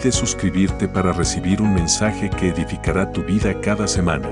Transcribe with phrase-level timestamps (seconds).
[0.00, 4.28] Olvides suscribirte para recibir un mensaje que edificará tu vida cada semana.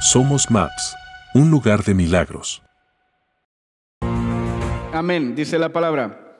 [0.00, 0.96] Somos Maps,
[1.34, 2.62] un lugar de milagros.
[4.92, 6.36] Amén, dice la palabra.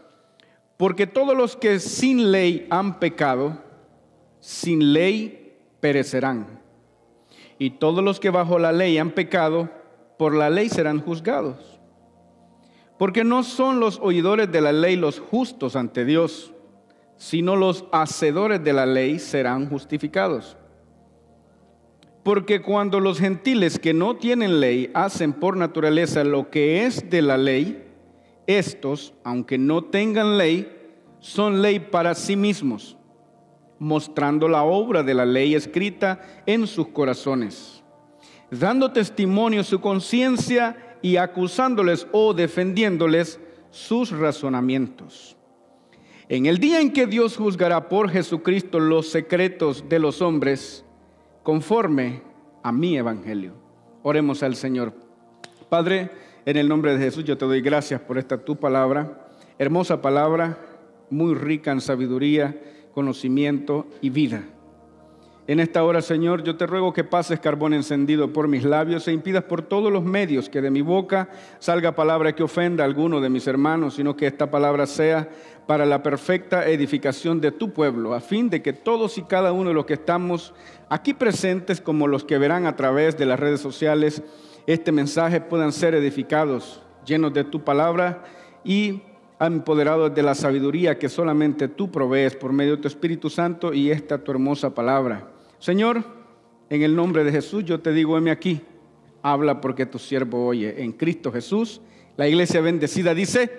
[0.77, 3.70] Porque todos los que sin ley han pecado,
[4.41, 6.61] sin ley perecerán.
[7.59, 9.71] Y todos los que bajo la ley han pecado,
[10.19, 11.79] por la ley serán juzgados.
[12.99, 16.53] Porque no son los oidores de la ley los justos ante Dios,
[17.17, 20.57] sino los hacedores de la ley serán justificados.
[22.23, 27.23] Porque cuando los gentiles que no tienen ley hacen por naturaleza lo que es de
[27.23, 27.87] la ley,
[28.47, 30.71] estos, aunque no tengan ley,
[31.21, 32.97] son ley para sí mismos,
[33.81, 37.83] mostrando la obra de la ley escrita en sus corazones,
[38.51, 45.37] dando testimonio su conciencia y acusándoles o defendiéndoles sus razonamientos.
[46.29, 50.85] En el día en que Dios juzgará por Jesucristo los secretos de los hombres,
[51.43, 52.23] conforme
[52.63, 53.55] a mi evangelio.
[54.03, 54.93] Oremos al Señor.
[55.71, 56.11] Padre,
[56.45, 60.59] en el nombre de Jesús yo te doy gracias por esta tu palabra, hermosa palabra,
[61.09, 62.61] muy rica en sabiduría,
[62.93, 64.45] conocimiento y vida.
[65.51, 69.13] En esta hora, Señor, yo te ruego que pases carbón encendido por mis labios e
[69.13, 73.21] impidas por todos los medios que de mi boca salga palabra que ofenda a alguno
[73.21, 75.29] de mis hermanos, sino que esta palabra sea
[75.67, 79.71] para la perfecta edificación de tu pueblo, a fin de que todos y cada uno
[79.71, 80.55] de los que estamos
[80.89, 84.23] aquí presentes, como los que verán a través de las redes sociales,
[84.69, 88.23] este mensaje puedan ser edificados, llenos de tu palabra
[88.63, 89.03] y
[89.47, 93.91] empoderados de la sabiduría que solamente tú provees por medio de tu Espíritu Santo y
[93.91, 95.31] esta tu hermosa palabra.
[95.59, 96.05] Señor,
[96.69, 98.61] en el nombre de Jesús yo te digo, heme aquí,
[99.23, 100.83] habla porque tu siervo oye.
[100.83, 101.81] En Cristo Jesús,
[102.17, 103.51] la iglesia bendecida dice,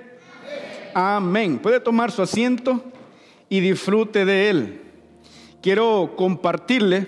[0.94, 1.60] amén.
[1.60, 2.84] Puede tomar su asiento
[3.50, 4.82] y disfrute de él.
[5.62, 7.08] Quiero compartirle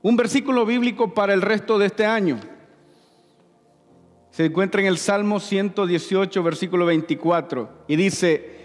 [0.00, 2.38] un versículo bíblico para el resto de este año.
[4.32, 8.62] Se encuentra en el Salmo 118, versículo 24, y dice,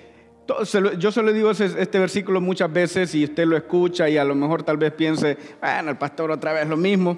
[0.98, 4.34] yo se lo digo este versículo muchas veces y usted lo escucha y a lo
[4.34, 7.18] mejor tal vez piense, bueno, el pastor otra vez lo mismo,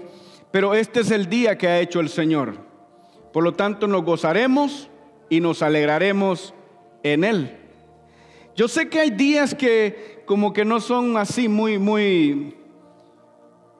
[0.50, 2.56] pero este es el día que ha hecho el Señor.
[3.32, 4.90] Por lo tanto, nos gozaremos
[5.30, 6.56] y nos alegraremos
[7.04, 7.56] en Él.
[8.56, 12.58] Yo sé que hay días que como que no son así muy, muy,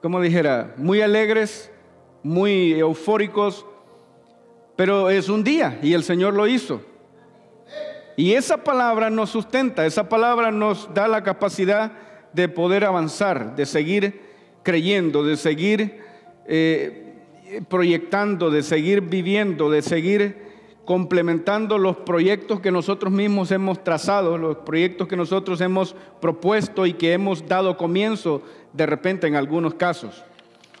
[0.00, 1.72] como dijera, muy alegres,
[2.22, 3.66] muy eufóricos,
[4.80, 6.80] pero es un día y el Señor lo hizo.
[8.16, 11.92] Y esa palabra nos sustenta, esa palabra nos da la capacidad
[12.32, 14.22] de poder avanzar, de seguir
[14.62, 16.00] creyendo, de seguir
[16.46, 17.14] eh,
[17.68, 20.38] proyectando, de seguir viviendo, de seguir
[20.86, 26.94] complementando los proyectos que nosotros mismos hemos trazado, los proyectos que nosotros hemos propuesto y
[26.94, 28.40] que hemos dado comienzo
[28.72, 30.24] de repente en algunos casos.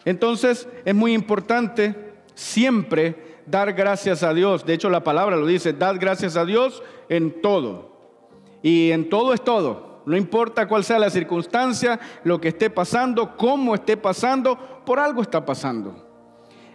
[0.06, 1.94] Entonces es muy importante
[2.34, 4.64] siempre dar gracias a Dios.
[4.64, 7.90] De hecho, la palabra lo dice, dad gracias a Dios en todo.
[8.62, 10.02] Y en todo es todo.
[10.06, 15.22] No importa cuál sea la circunstancia, lo que esté pasando, cómo esté pasando, por algo
[15.22, 16.06] está pasando.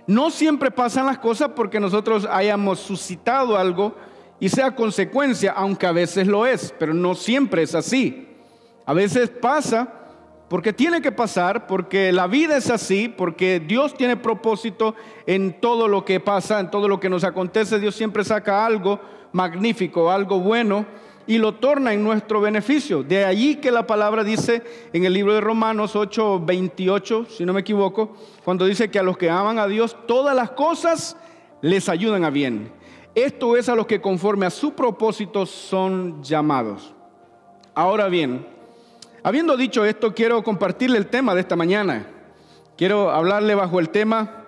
[0.07, 3.95] No siempre pasan las cosas porque nosotros hayamos suscitado algo
[4.39, 8.27] y sea consecuencia, aunque a veces lo es, pero no siempre es así.
[8.85, 10.04] A veces pasa
[10.47, 15.87] porque tiene que pasar, porque la vida es así, porque Dios tiene propósito en todo
[15.87, 17.79] lo que pasa, en todo lo que nos acontece.
[17.79, 18.99] Dios siempre saca algo
[19.31, 20.85] magnífico, algo bueno
[21.27, 23.03] y lo torna en nuestro beneficio.
[23.03, 24.61] De allí que la palabra dice
[24.93, 29.03] en el libro de Romanos 8, 28, si no me equivoco, cuando dice que a
[29.03, 31.17] los que aman a Dios todas las cosas
[31.61, 32.71] les ayudan a bien.
[33.15, 36.93] Esto es a los que conforme a su propósito son llamados.
[37.73, 38.45] Ahora bien,
[39.25, 42.05] Habiendo dicho esto, quiero compartirle el tema de esta mañana.
[42.77, 44.45] Quiero hablarle bajo el tema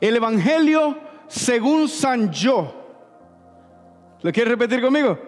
[0.00, 0.96] El Evangelio
[1.26, 2.72] según San Yo.
[4.22, 5.18] ¿Lo quiere repetir conmigo?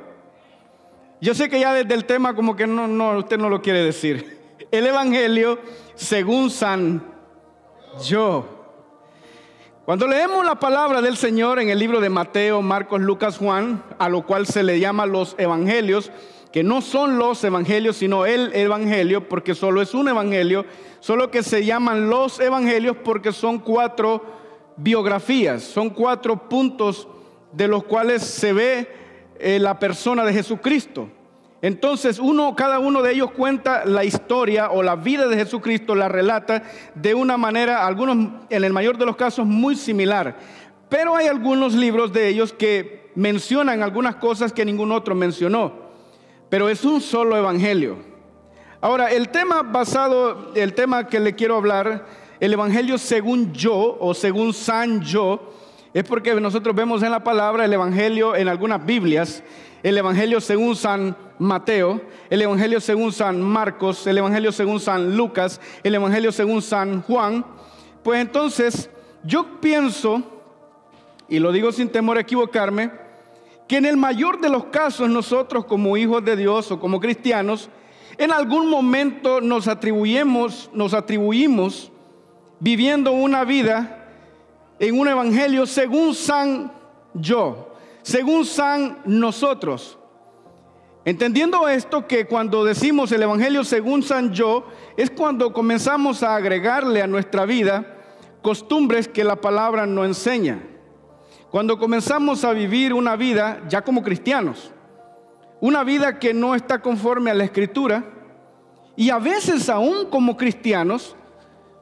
[1.21, 3.83] Yo sé que ya desde el tema como que no, no, usted no lo quiere
[3.83, 4.39] decir.
[4.71, 5.59] El Evangelio
[5.97, 7.03] según San
[8.09, 8.47] yo.
[9.85, 14.09] Cuando leemos la palabra del Señor en el libro de Mateo, Marcos, Lucas, Juan, a
[14.09, 16.13] lo cual se le llama los evangelios,
[16.53, 20.67] que no son los evangelios, sino el evangelio, porque solo es un evangelio,
[21.01, 24.23] solo que se llaman los evangelios porque son cuatro
[24.77, 27.09] biografías, son cuatro puntos
[27.53, 28.89] de los cuales se ve
[29.39, 31.09] eh, la persona de Jesucristo.
[31.63, 36.09] Entonces, uno, cada uno de ellos cuenta la historia o la vida de Jesucristo, la
[36.09, 36.65] relata
[36.95, 40.37] de una manera, algunos, en el mayor de los casos, muy similar.
[40.89, 45.82] Pero hay algunos libros de ellos que mencionan algunas cosas que ningún otro mencionó.
[46.53, 47.97] Pero es un solo evangelio.
[48.83, 52.05] Ahora, el tema basado, el tema que le quiero hablar,
[52.41, 55.51] el evangelio según yo o según San Yo,
[55.95, 59.43] es porque nosotros vemos en la palabra el evangelio en algunas Biblias
[59.83, 65.59] el Evangelio según San Mateo, el Evangelio según San Marcos, el Evangelio según San Lucas,
[65.83, 67.47] el Evangelio según San Juan,
[68.03, 68.91] pues entonces
[69.25, 70.23] yo pienso,
[71.31, 73.02] y lo digo sin temor a equivocarme,
[73.73, 77.71] que en el mayor de los casos nosotros como hijos de Dios o como cristianos,
[78.19, 81.91] en algún momento nos atribuimos, nos atribuimos
[82.61, 84.11] viviendo una vida
[84.79, 86.71] en un evangelio según San
[87.15, 89.99] yo, según San nosotros.
[91.07, 94.67] Entendiendo esto que cuando decimos el Evangelio según San yo,
[94.99, 97.87] es cuando comenzamos a agregarle a nuestra vida
[98.43, 100.63] costumbres que la palabra no enseña.
[101.53, 104.73] Cuando comenzamos a vivir una vida ya como cristianos,
[105.61, 108.07] una vida que no está conforme a la escritura,
[108.97, 111.15] y a veces aún como cristianos,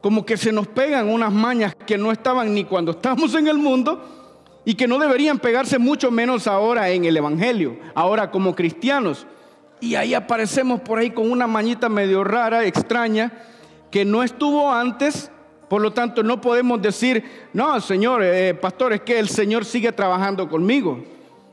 [0.00, 3.58] como que se nos pegan unas mañas que no estaban ni cuando estábamos en el
[3.58, 4.02] mundo,
[4.64, 9.25] y que no deberían pegarse mucho menos ahora en el Evangelio, ahora como cristianos.
[9.78, 13.44] Y ahí aparecemos por ahí con una mañita medio rara, extraña,
[13.93, 15.31] que no estuvo antes,
[15.70, 17.22] por lo tanto no podemos decir,
[17.52, 21.00] no, Señor, eh, pastor, es que el Señor sigue trabajando conmigo.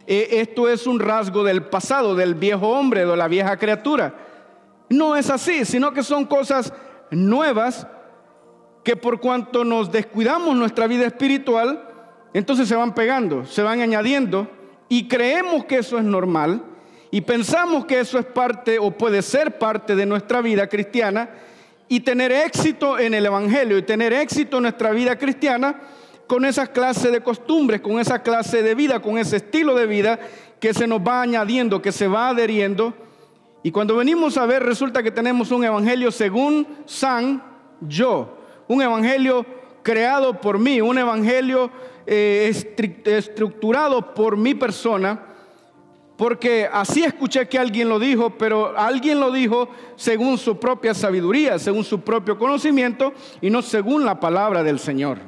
[0.08, 4.16] Eh, esto es un rasgo del pasado, del viejo hombre, de la vieja criatura.
[4.90, 6.74] No es así, sino que son cosas
[7.12, 7.86] nuevas
[8.84, 11.88] que por cuanto nos descuidamos nuestra vida espiritual,
[12.34, 14.50] entonces se van pegando, se van añadiendo
[14.90, 16.64] y creemos que eso es normal
[17.12, 21.30] y pensamos que eso es parte o puede ser parte de nuestra vida cristiana
[21.90, 25.82] y tener éxito en el Evangelio y tener éxito en nuestra vida cristiana
[26.28, 30.20] con esa clase de costumbres, con esa clase de vida, con ese estilo de vida
[30.60, 32.94] que se nos va añadiendo, que se va adheriendo.
[33.64, 37.44] Y cuando venimos a ver, resulta que tenemos un evangelio según San
[37.82, 38.38] Yo,
[38.68, 39.46] un evangelio
[39.84, 41.72] creado por mí, un evangelio
[42.06, 42.52] eh,
[43.06, 45.27] estructurado por mi persona,
[46.18, 51.60] porque así escuché que alguien lo dijo, pero alguien lo dijo según su propia sabiduría,
[51.60, 55.20] según su propio conocimiento y no según la palabra del Señor.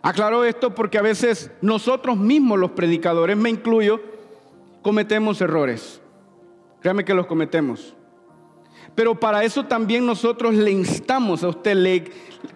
[0.00, 4.00] Aclaro esto porque a veces nosotros mismos los predicadores, me incluyo,
[4.82, 6.00] cometemos errores.
[6.80, 7.94] Créame que los cometemos.
[8.94, 12.04] Pero para eso también nosotros le instamos a usted, le,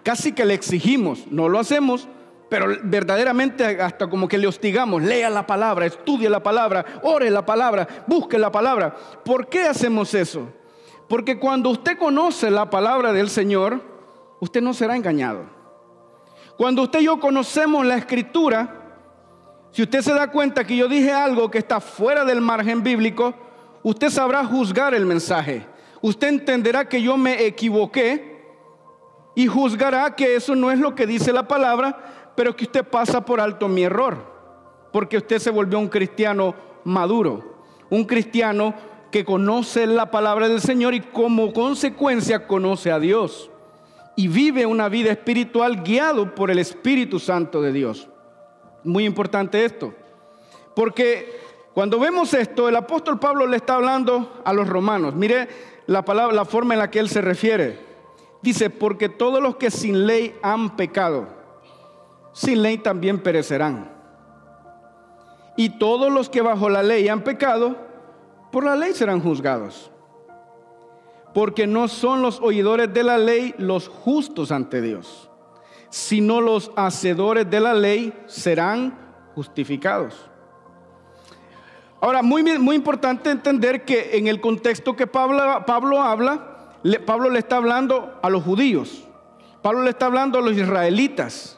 [0.03, 2.07] casi que le exigimos, no lo hacemos,
[2.49, 7.45] pero verdaderamente hasta como que le hostigamos, lea la palabra, estudie la palabra, ore la
[7.45, 8.95] palabra, busque la palabra.
[9.23, 10.47] ¿Por qué hacemos eso?
[11.07, 13.81] Porque cuando usted conoce la palabra del Señor,
[14.39, 15.45] usted no será engañado.
[16.57, 18.77] Cuando usted y yo conocemos la escritura,
[19.71, 23.33] si usted se da cuenta que yo dije algo que está fuera del margen bíblico,
[23.83, 25.67] usted sabrá juzgar el mensaje.
[26.01, 28.37] Usted entenderá que yo me equivoqué
[29.35, 33.25] y juzgará que eso no es lo que dice la palabra, pero que usted pasa
[33.25, 34.15] por alto mi error,
[34.93, 36.53] porque usted se volvió un cristiano
[36.83, 37.55] maduro,
[37.89, 38.75] un cristiano
[39.11, 43.49] que conoce la palabra del Señor y como consecuencia conoce a Dios
[44.15, 48.07] y vive una vida espiritual guiado por el Espíritu Santo de Dios.
[48.83, 49.95] Muy importante esto,
[50.75, 51.39] porque
[51.73, 55.15] cuando vemos esto, el apóstol Pablo le está hablando a los romanos.
[55.15, 55.47] Mire
[55.87, 57.79] la palabra, la forma en la que él se refiere.
[58.43, 61.36] Dice, porque todos los que sin ley han pecado
[62.37, 63.89] sin ley también perecerán.
[65.55, 67.75] Y todos los que bajo la ley han pecado,
[68.51, 69.89] por la ley serán juzgados.
[71.33, 75.31] Porque no son los oidores de la ley los justos ante Dios,
[75.89, 78.95] sino los hacedores de la ley serán
[79.33, 80.29] justificados.
[81.99, 86.69] Ahora, muy, muy importante entender que en el contexto que Pablo, Pablo habla,
[87.03, 89.07] Pablo le está hablando a los judíos,
[89.63, 91.56] Pablo le está hablando a los israelitas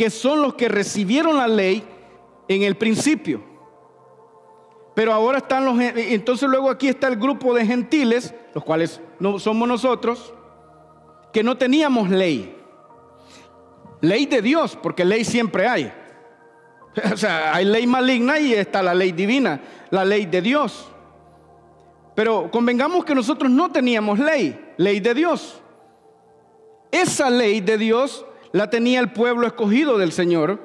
[0.00, 1.84] que son los que recibieron la ley
[2.48, 3.42] en el principio.
[4.94, 9.38] Pero ahora están los, entonces luego aquí está el grupo de gentiles, los cuales no
[9.38, 10.32] somos nosotros,
[11.34, 12.56] que no teníamos ley,
[14.00, 15.92] Ley de Dios, porque ley siempre hay.
[17.12, 20.88] O sea, hay ley maligna y está la ley divina, la ley de Dios.
[22.14, 25.60] Pero convengamos que nosotros no teníamos ley, ley de Dios.
[26.90, 30.60] Esa ley de Dios la tenía el pueblo escogido del Señor,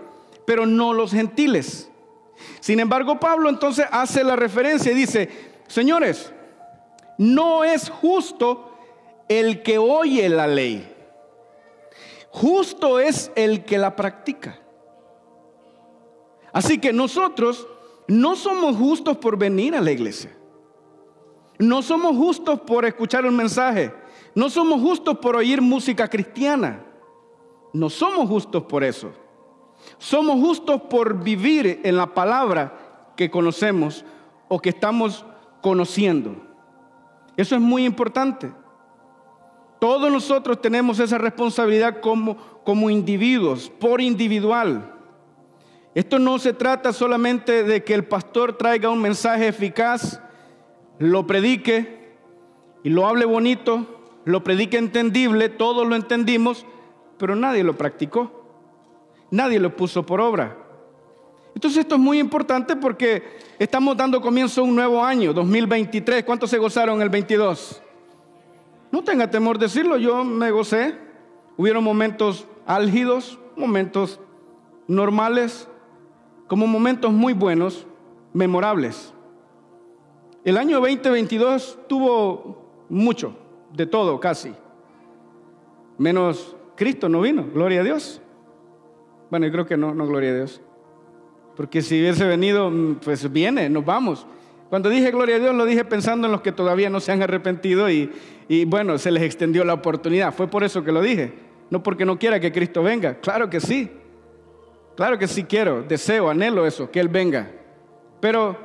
[0.46, 1.90] pero no los gentiles.
[2.60, 5.30] Sin embargo, Pablo entonces hace la referencia y dice,
[5.68, 6.34] señores,
[7.18, 8.76] no es justo
[9.30, 10.92] el que oye la ley.
[12.30, 14.60] Justo es el que la practica.
[16.52, 17.68] Así que nosotros
[18.08, 20.32] no somos justos por venir a la iglesia.
[21.58, 23.94] No somos justos por escuchar un mensaje.
[24.34, 26.84] No somos justos por oír música cristiana.
[27.76, 29.12] No somos justos por eso.
[29.98, 34.06] Somos justos por vivir en la palabra que conocemos
[34.48, 35.26] o que estamos
[35.62, 36.38] conociendo.
[37.36, 38.50] Eso es muy importante.
[39.80, 44.94] Todos nosotros tenemos esa responsabilidad como, como individuos, por individual.
[45.94, 50.22] Esto no se trata solamente de que el pastor traiga un mensaje eficaz,
[50.98, 52.16] lo predique
[52.86, 53.86] y lo hable bonito,
[54.24, 56.66] lo predique entendible, todos lo entendimos,
[57.18, 58.44] pero nadie lo practicó.
[59.32, 60.58] Nadie lo puso por obra.
[61.54, 66.24] Entonces esto es muy importante porque estamos dando comienzo a un nuevo año, 2023.
[66.24, 67.82] ¿Cuántos se gozaron el 22?
[68.92, 70.96] No tenga temor decirlo, yo me gocé.
[71.58, 74.20] Hubieron momentos álgidos, momentos
[74.88, 75.68] normales,
[76.48, 77.88] como momentos muy buenos,
[78.34, 79.14] memorables.
[80.44, 83.36] El año 2022 tuvo mucho,
[83.74, 84.54] de todo casi.
[85.98, 88.22] Menos Cristo no vino, gloria a Dios.
[89.30, 90.62] Bueno, yo creo que no, no, gloria a Dios.
[91.56, 94.26] Porque si hubiese venido, mm, pues viene, nos vamos.
[94.70, 97.22] Cuando dije gloria a Dios, lo dije pensando en los que todavía no se han
[97.22, 98.12] arrepentido y,
[98.48, 100.34] y bueno, se les extendió la oportunidad.
[100.34, 101.34] Fue por eso que lo dije.
[101.70, 103.16] No porque no quiera que Cristo venga.
[103.16, 103.90] Claro que sí.
[104.96, 107.52] Claro que sí quiero, deseo, anhelo eso, que Él venga.
[108.22, 108.58] Pero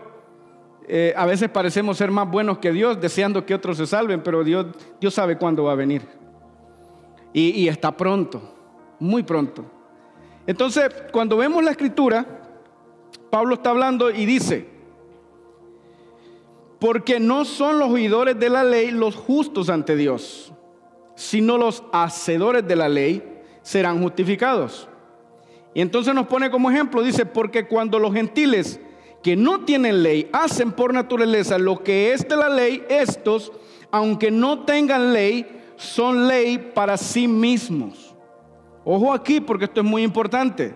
[0.87, 4.45] eh, a veces parecemos ser más buenos que Dios, deseando que otros se salven, pero
[4.45, 4.67] Dios,
[5.01, 6.03] Dios sabe cuándo va a venir.
[7.33, 8.43] Y, está pronto,
[8.99, 9.65] muy pronto.
[10.47, 12.27] Entonces, cuando vemos la escritura,
[13.31, 14.67] Pablo está hablando y dice,
[16.81, 20.53] porque no son los oidores de la ley los justos ante Dios,
[21.15, 23.23] sino los hacedores de la ley
[23.63, 24.89] serán justificados.
[25.73, 28.81] Y entonces nos pone como ejemplo, dice, porque cuando los gentiles
[29.23, 33.53] que no tienen ley hacen por naturaleza lo que es de la ley, estos,
[33.91, 38.15] aunque no tengan ley, son ley para sí mismos.
[38.85, 40.75] Ojo aquí porque esto es muy importante.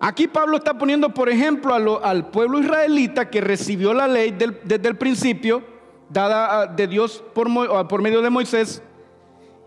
[0.00, 4.96] Aquí Pablo está poniendo, por ejemplo, al pueblo israelita que recibió la ley desde el
[4.96, 5.62] principio,
[6.08, 7.48] dada de Dios por,
[7.88, 8.82] por medio de Moisés,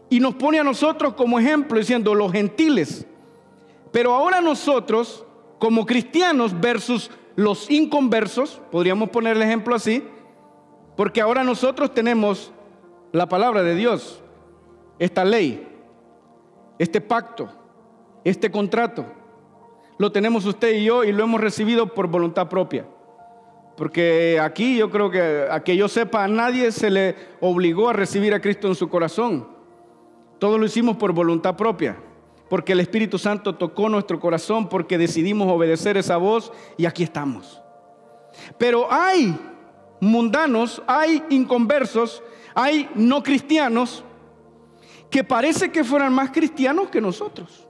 [0.09, 3.05] y nos pone a nosotros como ejemplo diciendo los gentiles.
[3.91, 5.25] Pero ahora nosotros,
[5.59, 10.03] como cristianos versus los inconversos, podríamos poner el ejemplo así,
[10.95, 12.53] porque ahora nosotros tenemos
[13.11, 14.20] la palabra de Dios,
[15.01, 15.67] esta ley,
[16.77, 17.49] este pacto,
[18.23, 19.05] este contrato
[20.01, 22.87] lo tenemos usted y yo y lo hemos recibido por voluntad propia.
[23.77, 27.93] Porque aquí yo creo que a que yo sepa a nadie se le obligó a
[27.93, 29.47] recibir a Cristo en su corazón.
[30.39, 31.97] Todo lo hicimos por voluntad propia.
[32.49, 37.61] Porque el Espíritu Santo tocó nuestro corazón, porque decidimos obedecer esa voz y aquí estamos.
[38.57, 39.37] Pero hay
[39.99, 42.23] mundanos, hay inconversos,
[42.55, 44.03] hay no cristianos
[45.11, 47.67] que parece que fueran más cristianos que nosotros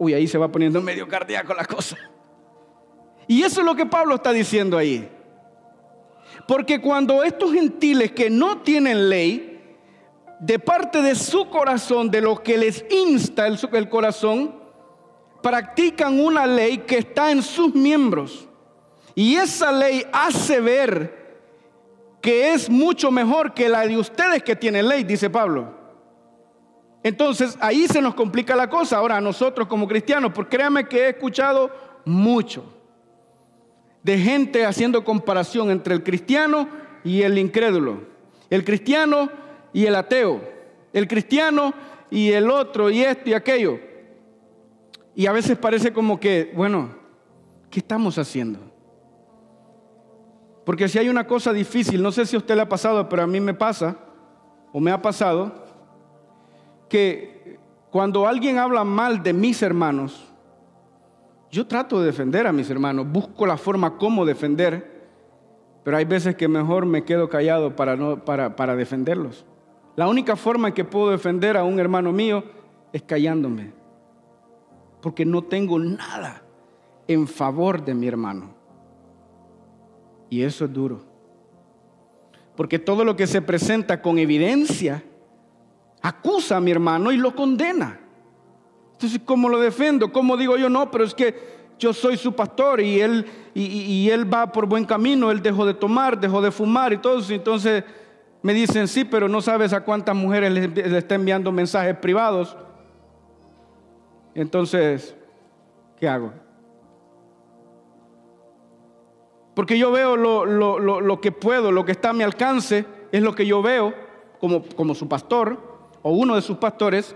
[0.00, 1.96] uy, ahí se va poniendo medio cardíaco la cosa.
[3.28, 5.08] Y eso es lo que Pablo está diciendo ahí.
[6.48, 9.60] Porque cuando estos gentiles que no tienen ley,
[10.40, 14.58] de parte de su corazón, de lo que les insta el, el corazón,
[15.42, 18.48] practican una ley que está en sus miembros.
[19.14, 21.20] Y esa ley hace ver
[22.22, 25.79] que es mucho mejor que la de ustedes que tienen ley, dice Pablo.
[27.02, 28.98] Entonces ahí se nos complica la cosa.
[28.98, 31.70] Ahora a nosotros como cristianos, porque créanme que he escuchado
[32.04, 32.64] mucho
[34.02, 36.68] de gente haciendo comparación entre el cristiano
[37.04, 38.02] y el incrédulo,
[38.48, 39.30] el cristiano
[39.72, 40.40] y el ateo,
[40.92, 41.72] el cristiano
[42.10, 43.78] y el otro y esto y aquello.
[45.14, 46.94] Y a veces parece como que, bueno,
[47.70, 48.58] ¿qué estamos haciendo?
[50.64, 53.22] Porque si hay una cosa difícil, no sé si a usted le ha pasado, pero
[53.22, 53.96] a mí me pasa,
[54.72, 55.69] o me ha pasado,
[56.90, 57.58] que
[57.90, 60.26] cuando alguien habla mal de mis hermanos,
[61.50, 65.00] yo trato de defender a mis hermanos, busco la forma como defender,
[65.82, 69.46] pero hay veces que mejor me quedo callado para, no, para, para defenderlos.
[69.96, 72.44] La única forma en que puedo defender a un hermano mío
[72.92, 73.72] es callándome.
[75.00, 76.42] porque no tengo nada
[77.08, 78.50] en favor de mi hermano.
[80.28, 81.00] Y eso es duro.
[82.56, 85.02] Porque todo lo que se presenta con evidencia
[86.02, 87.98] acusa a mi hermano y lo condena.
[88.92, 90.12] Entonces, ¿cómo lo defiendo?
[90.12, 90.90] ¿Cómo digo yo no?
[90.90, 95.30] Pero es que yo soy su pastor y él, y, él va por buen camino,
[95.30, 97.32] él dejó de tomar, dejó de fumar y todo eso.
[97.32, 97.82] Entonces
[98.42, 102.56] me dicen, sí, pero no sabes a cuántas mujeres le, está enviando mensajes privados.
[104.34, 105.16] Entonces,
[105.98, 106.32] ¿qué hago?
[109.54, 113.46] Porque yo veo lo, que puedo, lo que está a mi alcance, es lo que
[113.46, 113.94] yo veo
[114.38, 115.69] como, como su pastor
[116.02, 117.14] o uno de sus pastores,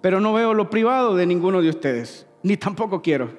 [0.00, 3.30] pero no veo lo privado de ninguno de ustedes ni tampoco quiero.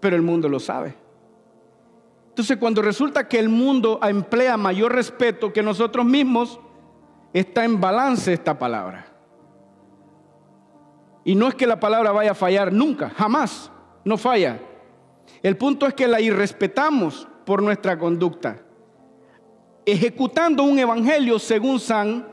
[0.00, 0.94] Pero el mundo lo sabe.
[2.30, 6.58] Entonces cuando resulta que el mundo emplea mayor respeto que nosotros mismos,
[7.34, 9.06] está en balance esta palabra.
[11.24, 13.70] Y no es que la palabra vaya a fallar nunca, jamás,
[14.02, 14.58] no falla.
[15.42, 18.62] El punto es que la irrespetamos por nuestra conducta,
[19.92, 22.26] ejecutando un evangelio según San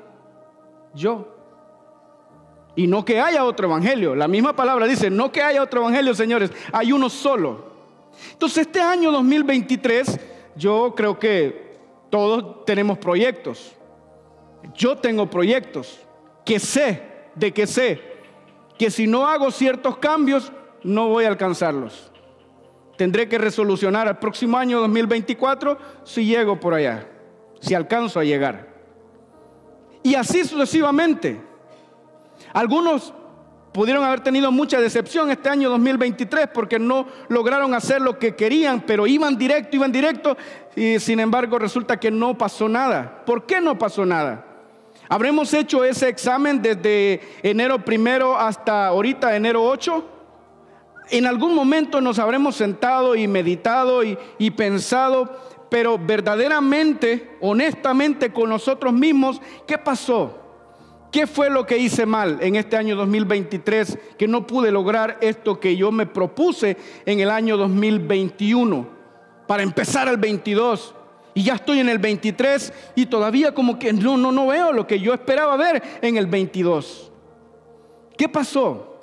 [0.93, 1.27] yo.
[2.75, 4.15] Y no que haya otro evangelio.
[4.15, 7.73] La misma palabra dice, no que haya otro evangelio, señores, hay uno solo.
[8.31, 10.19] Entonces, este año 2023,
[10.55, 11.77] yo creo que
[12.09, 13.73] todos tenemos proyectos.
[14.73, 15.99] Yo tengo proyectos
[16.43, 17.01] que sé,
[17.35, 18.01] de que sé,
[18.77, 20.51] que si no hago ciertos cambios,
[20.83, 22.11] no voy a alcanzarlos.
[22.97, 27.07] Tendré que resolucionar al próximo año 2024 si llego por allá,
[27.65, 28.67] si alcanzo a llegar.
[30.03, 31.41] Y así sucesivamente.
[32.53, 33.13] Algunos
[33.73, 38.81] pudieron haber tenido mucha decepción este año 2023 porque no lograron hacer lo que querían,
[38.81, 40.37] pero iban directo, iban directo
[40.75, 43.25] y sin embargo resulta que no pasó nada.
[43.25, 44.45] ¿Por qué no pasó nada?
[45.09, 50.11] ¿Habremos hecho ese examen desde enero primero hasta ahorita, enero 8?
[51.09, 58.49] En algún momento nos habremos sentado y meditado y, y pensado, pero verdaderamente, honestamente con
[58.49, 60.41] nosotros mismos, ¿qué pasó?
[61.11, 65.59] ¿Qué fue lo que hice mal en este año 2023 que no pude lograr esto
[65.59, 66.75] que yo me propuse
[67.05, 68.87] en el año 2021
[69.47, 70.93] para empezar el 22?
[71.33, 74.87] Y ya estoy en el 23 y todavía como que no, no, no veo lo
[74.87, 77.11] que yo esperaba ver en el 22.
[78.17, 78.97] ¿Qué pasó?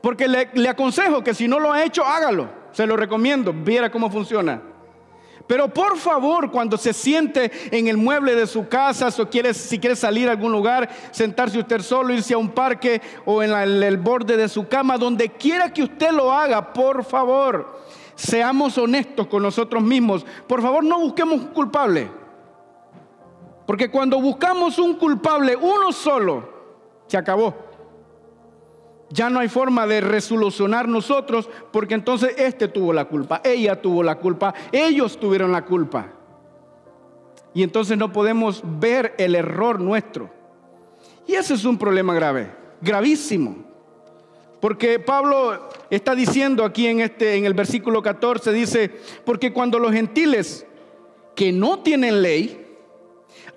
[0.00, 2.50] Porque le, le aconsejo que si no lo ha hecho, hágalo.
[2.72, 4.60] Se lo recomiendo, viera cómo funciona.
[5.48, 9.78] Pero por favor, cuando se siente en el mueble de su casa, o quiere, si
[9.78, 13.96] quiere salir a algún lugar, sentarse usted solo, irse a un parque o en el
[13.96, 17.80] borde de su cama, donde quiera que usted lo haga, por favor,
[18.14, 20.26] seamos honestos con nosotros mismos.
[20.46, 22.10] Por favor, no busquemos un culpable.
[23.66, 26.46] Porque cuando buscamos un culpable, uno solo,
[27.06, 27.67] se acabó
[29.10, 34.02] ya no hay forma de resolucionar nosotros porque entonces este tuvo la culpa, ella tuvo
[34.02, 36.12] la culpa, ellos tuvieron la culpa.
[37.54, 40.30] Y entonces no podemos ver el error nuestro.
[41.26, 43.64] Y ese es un problema grave, gravísimo.
[44.60, 48.90] Porque Pablo está diciendo aquí en este en el versículo 14 dice,
[49.24, 50.66] porque cuando los gentiles
[51.34, 52.66] que no tienen ley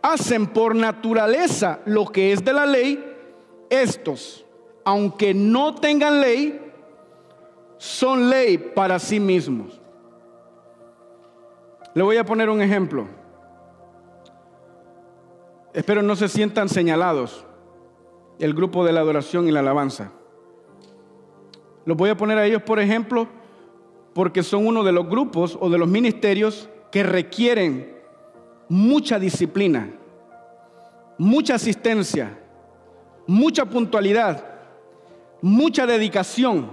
[0.01, 3.03] hacen por naturaleza lo que es de la ley,
[3.69, 4.45] estos
[4.83, 6.59] aunque no tengan ley,
[7.77, 9.81] son ley para sí mismos.
[11.93, 13.07] Le voy a poner un ejemplo.
[15.73, 17.45] Espero no se sientan señalados
[18.39, 20.11] el grupo de la adoración y la alabanza.
[21.85, 23.27] Los voy a poner a ellos por ejemplo
[24.13, 27.97] porque son uno de los grupos o de los ministerios que requieren
[28.67, 29.89] mucha disciplina,
[31.17, 32.37] mucha asistencia,
[33.27, 34.50] mucha puntualidad
[35.41, 36.71] mucha dedicación,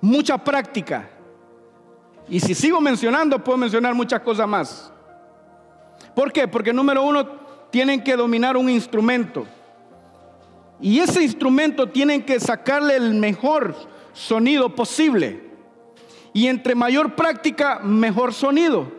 [0.00, 1.08] mucha práctica.
[2.28, 4.92] Y si sigo mencionando, puedo mencionar muchas cosas más.
[6.14, 6.46] ¿Por qué?
[6.46, 7.26] Porque número uno,
[7.70, 9.46] tienen que dominar un instrumento.
[10.80, 13.74] Y ese instrumento tienen que sacarle el mejor
[14.12, 15.50] sonido posible.
[16.32, 18.92] Y entre mayor práctica, mejor sonido.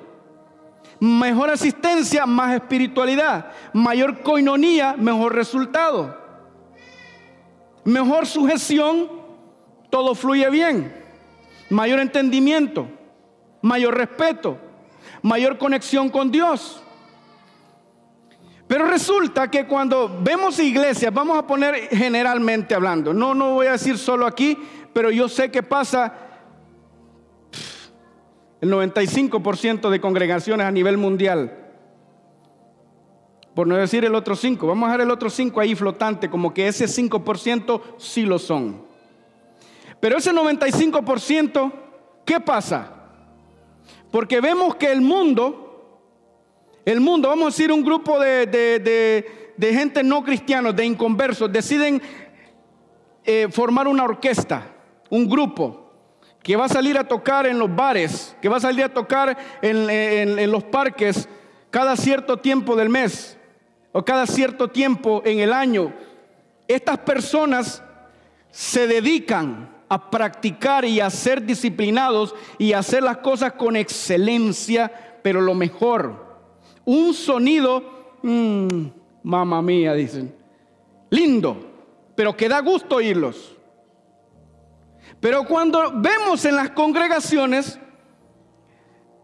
[1.00, 3.52] Mejor asistencia, más espiritualidad.
[3.74, 6.25] Mayor coinonía, mejor resultado
[7.86, 9.10] mejor sujeción,
[9.90, 10.94] todo fluye bien.
[11.70, 12.88] Mayor entendimiento,
[13.62, 14.58] mayor respeto,
[15.22, 16.82] mayor conexión con Dios.
[18.68, 23.74] Pero resulta que cuando vemos iglesias, vamos a poner generalmente hablando, no, no voy a
[23.74, 24.58] decir solo aquí,
[24.92, 26.14] pero yo sé que pasa
[28.62, 31.65] el 95% de congregaciones a nivel mundial.
[33.56, 34.68] Por no decir el otro 5.
[34.68, 38.84] Vamos a dejar el otro 5 ahí flotante, como que ese 5% sí lo son.
[40.00, 41.72] Pero ese 95%,
[42.26, 42.92] ¿qué pasa?
[44.12, 46.00] Porque vemos que el mundo,
[46.86, 48.46] el mundo, vamos a decir un grupo de,
[49.58, 52.02] de, gente no cristianos, de inconversos, deciden
[53.24, 54.68] eh, formar una orquesta,
[55.10, 55.86] un grupo
[56.44, 59.36] que va a salir a tocar en los bares, que va a salir a tocar
[59.64, 61.28] en, los parques
[61.72, 63.40] cada cierto tiempo del mes
[63.98, 65.94] o cada cierto tiempo en el año.
[66.68, 67.82] Estas personas
[68.52, 75.20] se dedican a practicar y a ser disciplinados y a hacer las cosas con excelencia,
[75.24, 76.26] pero lo mejor.
[76.84, 78.88] Un sonido, mmm,
[79.24, 80.36] mamá mía, dicen,
[81.10, 81.58] lindo,
[82.18, 83.56] pero que da gusto oírlos.
[85.22, 87.80] Pero cuando vemos en las congregaciones,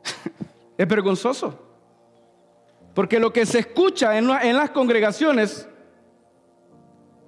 [0.77, 1.70] es vergonzoso.
[2.93, 5.67] Porque lo que se escucha en, las congregaciones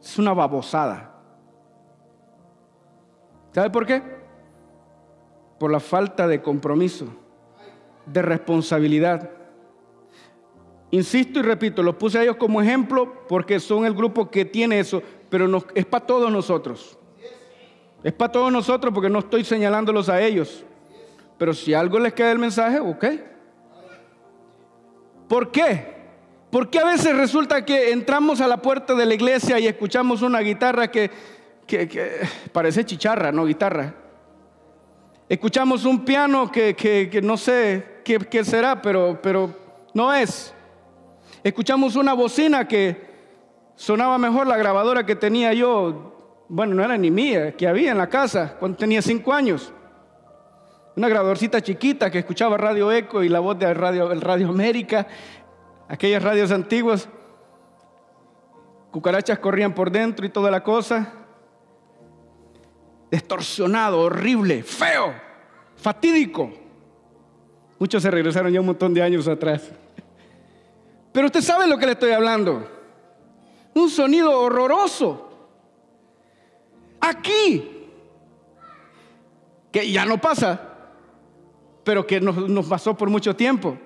[0.02, 1.12] es una babosada.
[3.52, 4.02] ¿Sabe por qué?
[5.60, 7.08] Por la falta de compromiso,
[8.06, 9.30] de responsabilidad.
[10.92, 14.80] Insisto y repito, los puse a ellos como ejemplo porque son el grupo que tiene
[14.80, 16.98] eso, pero es para todos nosotros.
[18.04, 20.66] Es para todos nosotros porque no estoy señalándolos a ellos.
[21.38, 23.06] Pero si algo les queda el mensaje, ok.
[25.34, 25.84] ¿Por qué?
[26.52, 30.42] Porque a veces resulta que entramos a la puerta de la iglesia y escuchamos una
[30.42, 31.10] guitarra que,
[32.52, 33.96] parece chicharra, no guitarra.
[35.28, 39.50] Escuchamos un piano que, no sé qué, será, pero, pero
[39.96, 40.54] no es.
[41.44, 43.02] Escuchamos una bocina que
[43.76, 47.98] sonaba mejor la grabadora que tenía yo bueno, no era ni mía, que había en
[47.98, 49.74] la casa cuando tenía cinco años.
[50.96, 55.08] Una grabadorcita chiquita que escuchaba Radio Eco y la voz de Radio, el Radio América,
[55.88, 57.10] aquellas radios antiguas.
[58.92, 61.12] Cucarachas corrían por dentro y toda la cosa.
[63.10, 65.14] Distorsionado, horrible, feo,
[65.76, 66.52] fatídico.
[67.80, 69.72] Muchos se regresaron ya un montón de años atrás.
[71.12, 72.70] Pero usted sabe lo que le estoy hablando.
[73.74, 75.30] Un sonido horroroso
[77.02, 77.90] aquí,
[79.72, 80.73] que ya no pasa,
[81.84, 83.78] pero que nos, pasó por mucho tiempo.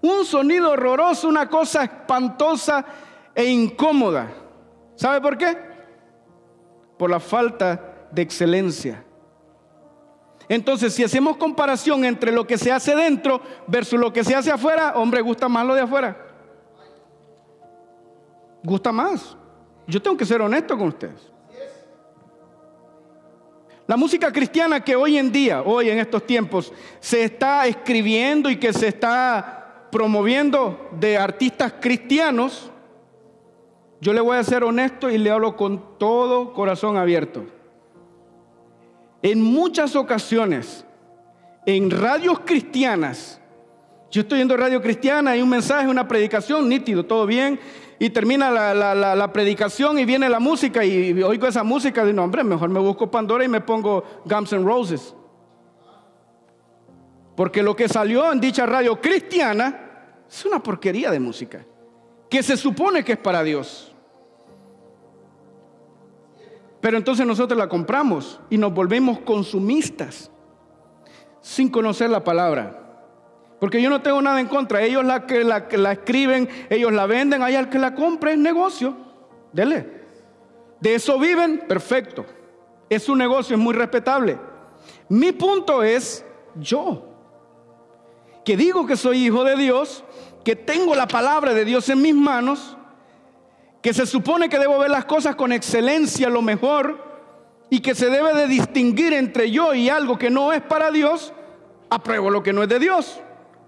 [0.00, 2.84] Un sonido horroroso, una cosa espantosa
[3.34, 4.32] e incómoda.
[4.96, 5.56] ¿Sabe por qué?
[6.98, 9.04] Por la falta de excelencia.
[10.48, 14.50] Entonces, si hacemos comparación entre lo que se hace dentro versus lo que se hace
[14.50, 16.16] afuera, hombre, gusta más lo de afuera.
[18.62, 19.36] Gusta más.
[19.86, 21.31] Yo tengo que ser honesto con ustedes.
[23.92, 28.56] La música cristiana que hoy en día, hoy en estos tiempos, se está escribiendo y
[28.56, 32.70] que se está promoviendo de artistas cristianos,
[34.00, 37.44] yo le voy a ser honesto y le hablo con todo corazón abierto.
[39.20, 40.86] En muchas ocasiones,
[41.66, 43.42] en radios cristianas,
[44.10, 47.60] yo estoy yendo radio cristiana, hay un mensaje, una predicación, nítido, todo bien,
[48.02, 52.42] y termina la, predicación y viene la música y oigo esa música de no, hombre,
[52.42, 55.14] mejor me busco Pandora y me pongo Guns N' Roses.
[57.36, 61.64] Porque lo que salió en dicha radio cristiana es una porquería de música,
[62.28, 63.94] que se supone que es para Dios.
[66.80, 70.28] Pero entonces nosotros la compramos y nos volvemos consumistas
[71.40, 72.81] sin conocer la palabra.
[73.62, 74.82] Porque yo no tengo nada en contra.
[74.82, 78.38] Ellos la que la, la escriben, ellos la venden, hay al que la compre, es
[78.38, 78.96] negocio.
[79.52, 79.86] Dele.
[80.80, 82.26] De eso viven, perfecto.
[82.90, 84.36] Es un negocio, es muy respetable.
[85.08, 86.24] Mi punto es
[86.56, 87.06] yo,
[88.44, 90.02] que digo que soy hijo de Dios,
[90.44, 92.76] que tengo la palabra de Dios en mis manos,
[93.80, 96.98] que se supone que debo ver las cosas con excelencia, lo mejor,
[97.70, 101.32] y que se debe de distinguir entre yo y algo que no es para Dios,
[101.90, 103.22] apruebo lo que no es de Dios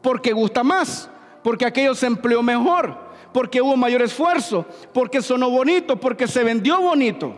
[0.04, 1.10] porque gusta más,
[1.42, 2.94] porque aquello se empleó mejor,
[3.32, 7.34] porque hubo mayor esfuerzo, porque sonó bonito, porque se vendió bonito.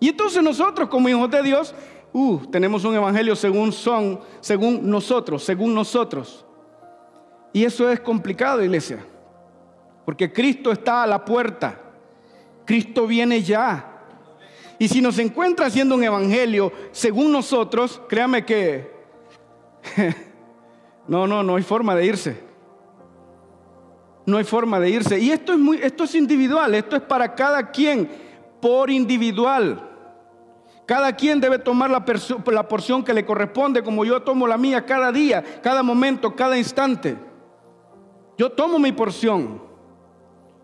[0.00, 1.74] Y entonces nosotros como hijos de Dios,
[2.14, 6.46] uh, tenemos un evangelio según son, según nosotros, según nosotros.
[7.52, 9.04] Y eso es complicado, iglesia,
[10.06, 11.78] porque Cristo está a la puerta.
[12.64, 13.84] Cristo viene ya.
[14.78, 18.96] Y si nos encuentra haciendo un evangelio según nosotros, créame que
[21.08, 22.40] No, no, no hay forma de irse.
[24.26, 25.18] No hay forma de irse.
[25.18, 28.08] Y esto es muy, esto es individual, esto es para cada quien,
[28.60, 29.88] por individual.
[30.84, 32.04] Cada quien debe tomar la,
[32.52, 36.58] la porción que le corresponde, como yo tomo la mía cada día, cada momento, cada
[36.58, 37.16] instante.
[38.36, 39.62] Yo tomo mi porción.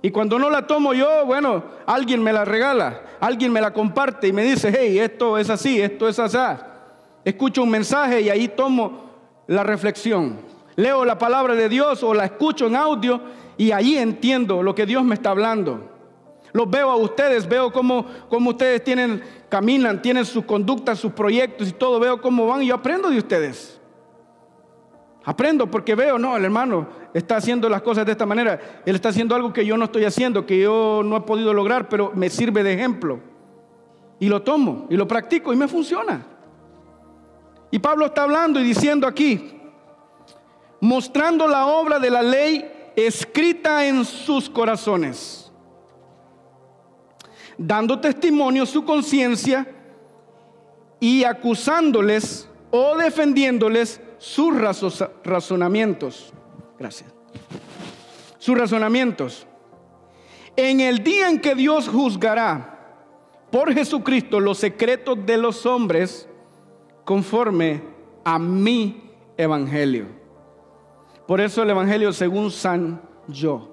[0.03, 4.29] Y cuando no la tomo yo, bueno, alguien me la regala, alguien me la comparte
[4.29, 6.39] y me dice, hey, esto es así, esto es así.
[7.25, 9.04] Escucho un mensaje y ahí tomo
[9.47, 10.39] la reflexión.
[10.77, 13.21] Leo la palabra de Dios o la escucho en audio
[13.57, 15.91] y ahí entiendo lo que Dios me está hablando.
[16.53, 21.69] Los veo a ustedes, veo cómo, cómo ustedes tienen, caminan, tienen sus conductas, sus proyectos
[21.69, 23.81] y todo, veo cómo van y yo aprendo de ustedes.
[25.25, 28.83] Aprendo porque veo, no, el hermano está haciendo las cosas de esta manera.
[28.85, 31.89] Él está haciendo algo que yo no estoy haciendo, que yo no he podido lograr,
[31.89, 33.21] pero me sirve de ejemplo.
[34.21, 36.34] Y lo tomo y lo practico y me funciona.
[37.75, 39.53] Y Pablo está hablando y diciendo aquí,
[40.81, 45.51] mostrando la obra de la ley escrita en sus corazones,
[47.59, 49.67] dando testimonio su conciencia
[51.01, 54.55] y acusándoles o defendiéndoles sus
[55.25, 56.33] razonamientos.
[56.79, 57.13] Gracias.
[58.39, 59.49] Sus razonamientos.
[60.55, 63.01] En el día en que Dios juzgará
[63.51, 66.29] por Jesucristo los secretos de los hombres
[67.05, 67.83] conforme
[68.25, 70.07] a mi evangelio.
[71.27, 73.71] Por eso el evangelio según San yo.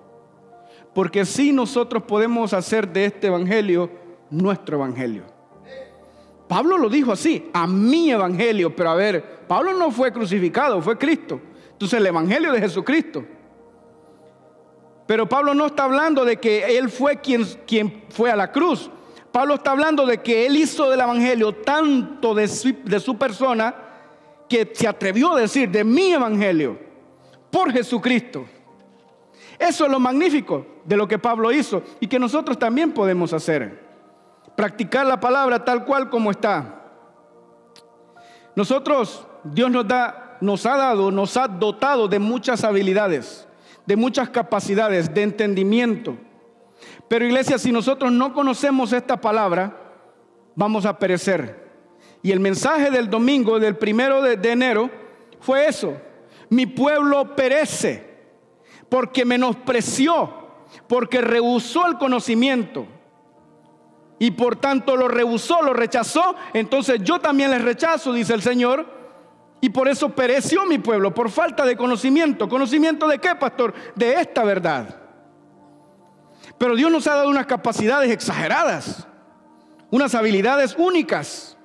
[0.94, 3.90] Porque si nosotros podemos hacer de este evangelio
[4.30, 5.24] nuestro evangelio.
[6.48, 10.98] Pablo lo dijo así, a mi evangelio, pero a ver, Pablo no fue crucificado, fue
[10.98, 11.40] Cristo.
[11.72, 13.24] Entonces el evangelio de Jesucristo.
[15.08, 18.90] Pero Pablo no está hablando de que él fue quien, quien fue a la cruz.
[19.32, 23.74] Pablo está hablando de que él hizo del evangelio tanto de su, persona
[24.50, 26.78] que se atrevió a decir de mi evangelio
[27.50, 28.46] por Jesucristo.
[29.58, 33.92] Eso es lo magnífico de lo que Pablo hizo y que nosotros también podemos hacer
[34.56, 36.82] practicar la palabra tal cual como está.
[38.56, 43.48] Nosotros, Dios nos da, nos ha dado, nos ha dotado de muchas habilidades,
[43.86, 46.18] de muchas capacidades, de entendimiento.
[47.12, 49.76] Pero iglesia, si nosotros no conocemos esta palabra,
[50.56, 51.70] vamos a perecer.
[52.24, 54.90] Y el mensaje del domingo, del primero de, de enero,
[55.42, 55.98] fue eso.
[56.48, 58.02] Mi pueblo perece
[58.88, 60.34] porque menospreció,
[60.88, 62.88] porque rehusó el conocimiento
[64.18, 68.86] y por tanto lo rehusó, lo rechazó, entonces yo también les rechazo, dice el Señor.
[69.60, 72.48] Y por eso pereció mi pueblo, por falta de conocimiento.
[72.48, 73.74] ¿Conocimiento de qué, pastor?
[73.96, 75.01] De esta verdad.
[76.62, 79.08] Pero Dios nos ha dado unas capacidades exageradas,
[79.90, 81.58] unas habilidades únicas.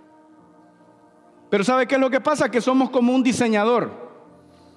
[1.51, 2.51] Pero ¿sabe qué es lo que pasa?
[2.51, 3.91] Que somos como un diseñador.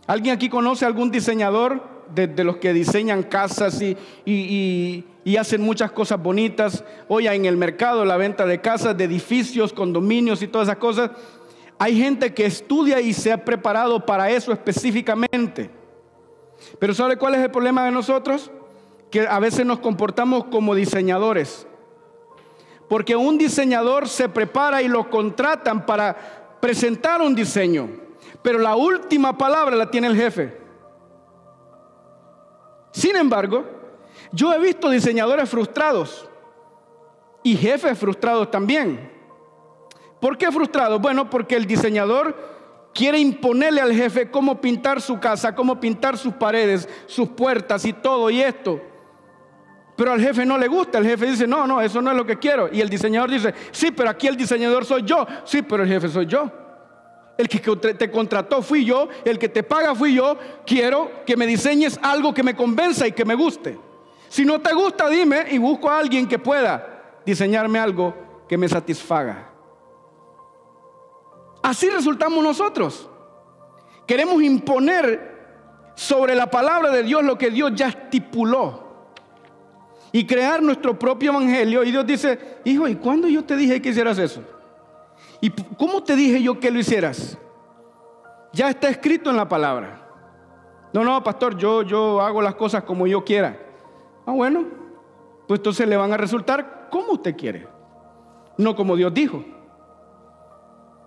[0.07, 5.05] ¿Alguien aquí conoce algún diseñador de, los que diseñan casas y,
[5.39, 6.83] hacen muchas cosas bonitas.
[7.07, 11.11] Hoy en el mercado la venta de casas, de edificios, condominios y todas esas cosas.
[11.77, 15.69] Hay gente que estudia y se ha preparado para eso específicamente.
[16.77, 18.51] Pero ¿sabe cuál es el problema de nosotros?
[19.09, 21.67] Que a veces nos comportamos como diseñadores.
[22.87, 27.89] Porque un diseñador se prepara y lo contratan para presentar un diseño.
[28.41, 30.57] Pero la última palabra la tiene el jefe.
[32.91, 33.63] Sin embargo,
[34.31, 36.27] yo he visto diseñadores frustrados
[37.43, 39.11] y jefes frustrados también.
[40.19, 41.01] ¿Por qué frustrados?
[41.01, 42.35] Bueno, porque el diseñador
[42.93, 47.93] quiere imponerle al jefe cómo pintar su casa, cómo pintar sus paredes, sus puertas y
[47.93, 48.81] todo y esto.
[49.99, 52.25] Pero al jefe no le gusta, el jefe dice, no, no, eso no es lo
[52.25, 52.69] que quiero.
[52.71, 56.07] Y el diseñador dice, sí, pero aquí el diseñador soy yo, sí, pero el jefe
[56.07, 56.49] soy yo.
[57.37, 61.45] El que te contrató fui yo, el que te paga fui yo, quiero que me
[61.45, 63.77] diseñes algo que me convenza y que me guste.
[64.29, 68.15] Si no te gusta, dime y busco a alguien que pueda diseñarme algo
[68.47, 69.49] que me satisfaga.
[71.61, 73.09] Así resultamos nosotros.
[74.07, 78.87] Queremos imponer sobre la palabra de Dios lo que Dios ya estipuló.
[80.11, 81.83] Y crear nuestro propio evangelio.
[81.83, 84.41] Y Dios dice, hijo, ¿y cuándo yo te dije que hicieras eso?
[85.41, 87.37] ¿Y cómo te dije yo que lo hicieras?
[88.53, 90.07] Ya está escrito en la palabra.
[90.91, 93.57] No, no, pastor, yo, yo hago las cosas como yo quiera.
[94.25, 94.65] Ah, bueno,
[95.47, 97.67] pues entonces le van a resultar como usted quiere,
[98.57, 99.43] no como Dios dijo.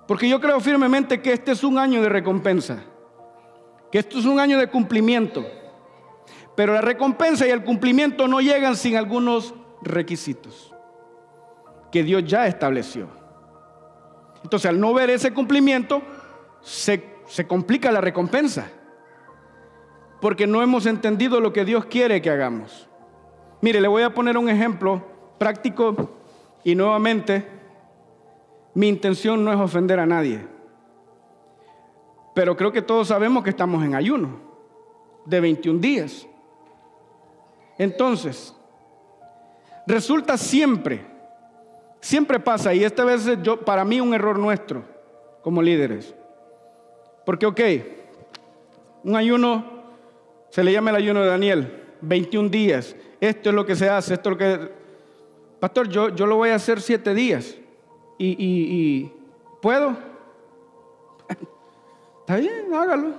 [0.07, 2.85] Porque yo creo firmemente que este es un año de recompensa,
[3.91, 5.45] que esto es un año de cumplimiento.
[6.57, 10.73] Pero la recompensa y el cumplimiento no llegan sin algunos requisitos
[11.91, 13.09] que Dios ya estableció.
[14.43, 16.03] Entonces, al no ver ese cumplimiento,
[16.61, 18.67] se, se complica la recompensa.
[20.21, 22.89] Porque no hemos entendido lo que Dios quiere que hagamos.
[23.61, 25.03] Mire, le voy a poner un ejemplo
[25.39, 26.11] práctico
[26.65, 27.47] y nuevamente
[28.75, 30.47] mi intención no es ofender a nadie.
[32.35, 34.41] Pero creo que todos sabemos que estamos en ayuno
[35.27, 36.27] de 21 días.
[37.83, 38.55] Entonces,
[39.89, 41.05] resulta siempre,
[42.01, 44.85] siempre pasa, y esta vez yo, para mí un error nuestro
[45.43, 46.15] como líderes.
[47.27, 47.61] Porque, ok,
[49.03, 49.65] un ayuno,
[50.51, 54.15] se le llama el ayuno de Daniel, 21 días, esto es lo que se hace,
[54.15, 54.73] esto es lo que...
[55.59, 57.57] Pastor, yo, yo lo voy a hacer siete días.
[58.17, 59.13] Y, y
[59.61, 59.97] ¿puedo?
[62.21, 63.15] Está bien, hágalo.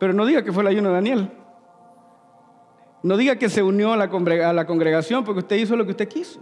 [0.00, 1.30] Pero no diga que fue el ayuno de Daniel.
[3.02, 6.40] No diga que se unió a la, congregación porque usted hizo lo que usted quiso.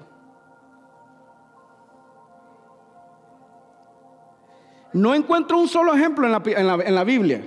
[4.92, 7.42] No encuentro un solo ejemplo en la, Biblia.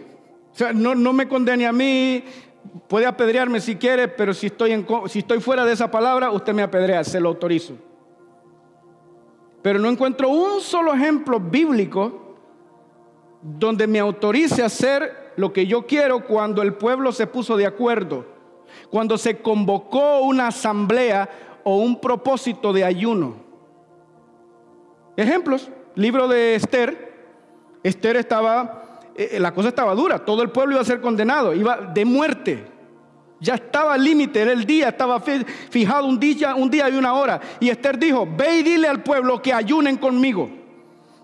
[0.51, 2.23] O sea, no, me condene a mí,
[2.87, 6.63] puede apedrearme si quiere, pero si estoy, si estoy fuera de esa palabra, usted me
[6.63, 7.75] apedrea, se lo autorizo.
[9.61, 12.35] Pero no encuentro un solo ejemplo bíblico
[13.41, 17.67] donde me autorice a hacer lo que yo quiero cuando el pueblo se puso de
[17.67, 18.32] acuerdo
[18.93, 21.27] cuando se convocó una asamblea
[21.63, 23.33] o un propósito de ayuno.
[25.17, 27.11] Ejemplos, libro de Esther.
[27.81, 31.77] Esther estaba, eh, la cosa estaba dura, todo el pueblo iba a ser condenado, iba
[31.77, 32.65] de muerte.
[33.39, 37.15] Ya estaba al límite, era el día, estaba fijado un día, un día y una
[37.15, 37.41] hora.
[37.59, 40.51] Y Esther dijo, ve y dile al pueblo que ayunen conmigo.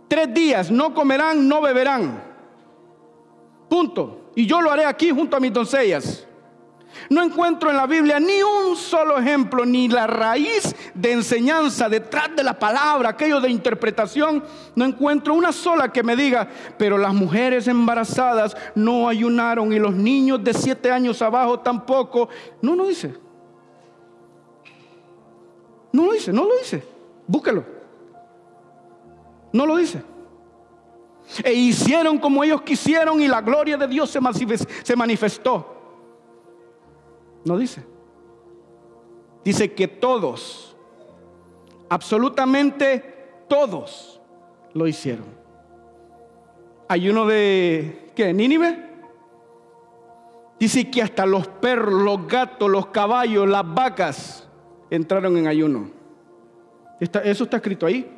[0.08, 2.20] Tres días, no comerán, no beberán.
[3.70, 4.32] Punto.
[4.34, 6.26] Y yo lo haré aquí junto a mis doncellas.
[7.10, 12.36] No encuentro en la Biblia ni un solo ejemplo, ni la raíz de enseñanza detrás
[12.36, 14.44] de la palabra, aquello de interpretación.
[14.76, 16.48] No encuentro una sola que me diga,
[16.78, 22.30] pero las mujeres embarazadas no ayunaron y los niños de siete años abajo tampoco.
[22.62, 23.14] No, no dice.
[25.92, 26.84] No lo dice, no lo dice.
[27.28, 27.66] Búsquelo.
[29.52, 30.04] No lo dice.
[31.44, 35.79] E hicieron como ellos quisieron y la gloria de Dios se manifestó.
[37.46, 37.84] No dice.
[39.44, 40.76] Dice que todos,
[41.90, 44.22] absolutamente todos
[44.74, 45.26] lo hicieron.
[46.88, 48.34] Hay uno de, ¿qué?
[48.34, 48.90] ¿Nínive?
[50.60, 54.48] Dice que hasta los perros, los gatos, los caballos, las vacas
[54.90, 55.90] entraron en ayuno.
[57.00, 58.18] eso está escrito ahí.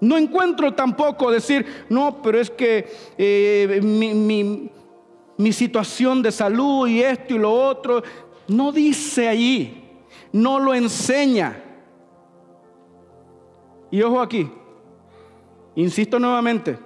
[0.00, 4.70] No encuentro tampoco decir, no, pero es que eh, mi, mi
[5.52, 8.02] situación de salud y esto y lo otro.
[8.48, 10.00] No dice allí,
[10.32, 11.64] no lo enseña.
[13.90, 14.50] Y ojo aquí,
[15.74, 16.78] insisto nuevamente,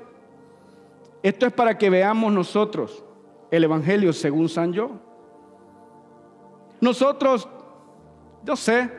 [1.22, 3.04] esto es para que veamos nosotros
[3.50, 4.90] el Evangelio según San Yo.
[6.80, 7.48] Nosotros,
[8.44, 8.90] yo sé,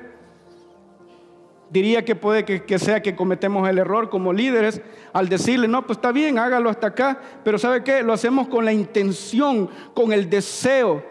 [1.74, 4.80] diría que puede que, sea que cometemos el error como líderes
[5.12, 8.04] al decirle, no, pues está bien, hágalo hasta acá, pero ¿sabe qué?
[8.04, 11.04] Lo hacemos con la intención, con el deseo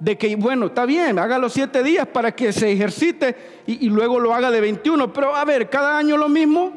[0.00, 4.18] de que, bueno, está bien, hágalo siete días para que se ejercite y, y luego
[4.18, 6.72] lo haga de 21, pero a ver, cada año lo mismo,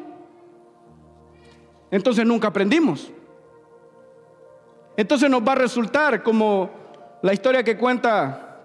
[1.90, 3.12] entonces nunca aprendimos.
[4.96, 6.70] Entonces nos va a resultar como
[7.20, 8.60] la historia que cuenta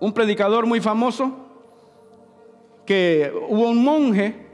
[0.00, 1.45] un predicador muy famoso,
[2.86, 4.46] que hubo un monje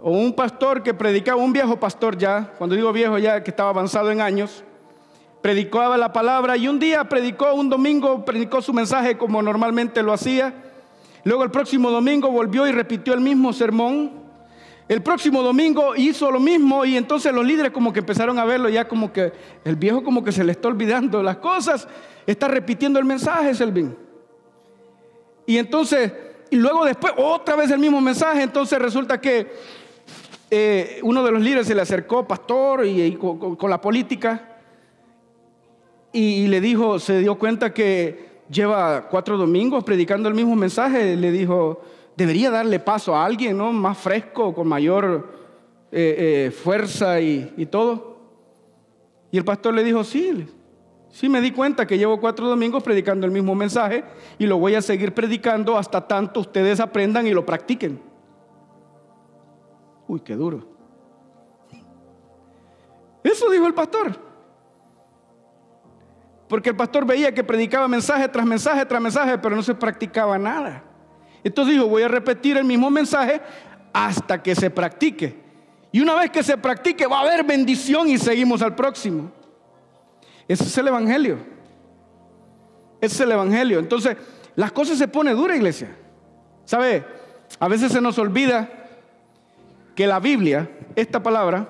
[0.00, 3.70] o un pastor que predicaba, un viejo pastor ya, cuando digo viejo ya que estaba
[3.70, 4.64] avanzado en años,
[5.42, 10.12] predicaba la palabra y un día predicó, un domingo predicó su mensaje como normalmente lo
[10.12, 10.54] hacía.
[11.24, 14.24] Luego el próximo domingo volvió y repitió el mismo sermón.
[14.88, 18.68] El próximo domingo hizo lo mismo y entonces los líderes como que empezaron a verlo
[18.68, 19.32] ya como que
[19.64, 21.88] el viejo como que se le está olvidando las cosas,
[22.26, 23.96] está repitiendo el mensaje, Selvin.
[25.46, 26.12] Y entonces
[26.50, 28.42] y luego después otra vez el mismo mensaje.
[28.42, 29.50] Entonces resulta que
[30.50, 34.58] eh, uno de los líderes se le acercó, pastor, y, con, la política,
[36.12, 41.16] y, le dijo, se dio cuenta que lleva cuatro domingos predicando el mismo mensaje.
[41.16, 41.82] Le dijo,
[42.16, 43.72] debería darle paso a alguien, ¿no?
[43.72, 45.30] Más fresco, con mayor
[45.92, 48.16] eh, eh, fuerza y, y todo.
[49.30, 50.46] Y el pastor le dijo, sí,
[51.10, 54.04] Sí me di cuenta que llevo cuatro domingos predicando el mismo mensaje
[54.38, 58.00] y lo voy a seguir predicando hasta tanto ustedes aprendan y lo practiquen.
[60.08, 60.66] Uy, qué duro.
[63.24, 64.26] Eso dijo el pastor.
[66.48, 70.38] Porque el pastor veía que predicaba mensaje tras mensaje tras mensaje, pero no se practicaba
[70.38, 70.84] nada.
[71.42, 73.40] Entonces dijo, voy a repetir el mismo mensaje
[73.92, 75.42] hasta que se practique.
[75.90, 79.32] Y una vez que se practique va a haber bendición y seguimos al próximo.
[80.48, 81.38] Ese es el Evangelio.
[83.00, 83.78] Ese es el Evangelio.
[83.78, 84.16] Entonces,
[84.54, 85.94] las cosas se pone dura, iglesia.
[86.64, 87.04] ¿Sabe?
[87.58, 88.68] A veces se nos olvida
[89.94, 91.68] que la Biblia, esta palabra,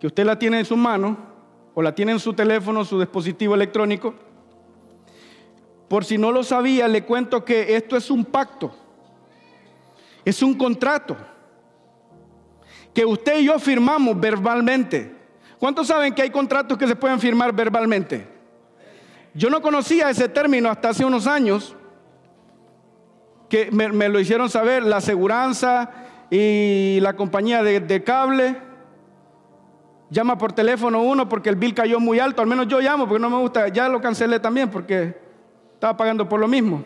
[0.00, 1.16] que usted la tiene en su mano,
[1.74, 4.14] o la tiene en su teléfono, su dispositivo electrónico,
[5.88, 8.74] por si no lo sabía, le cuento que esto es un pacto,
[10.24, 11.16] es un contrato
[12.94, 15.21] que usted y yo firmamos verbalmente.
[15.62, 18.26] ¿Cuántos saben que hay contratos que se pueden firmar verbalmente?
[19.32, 21.76] Yo no conocía ese término hasta hace unos años,
[23.48, 25.88] que me, lo hicieron saber la aseguranza
[26.32, 28.56] y la compañía de, de cable.
[30.10, 33.22] Llama por teléfono uno porque el bill cayó muy alto, al menos yo llamo porque
[33.22, 35.16] no me gusta, ya lo cancelé también porque
[35.74, 36.82] estaba pagando por lo mismo.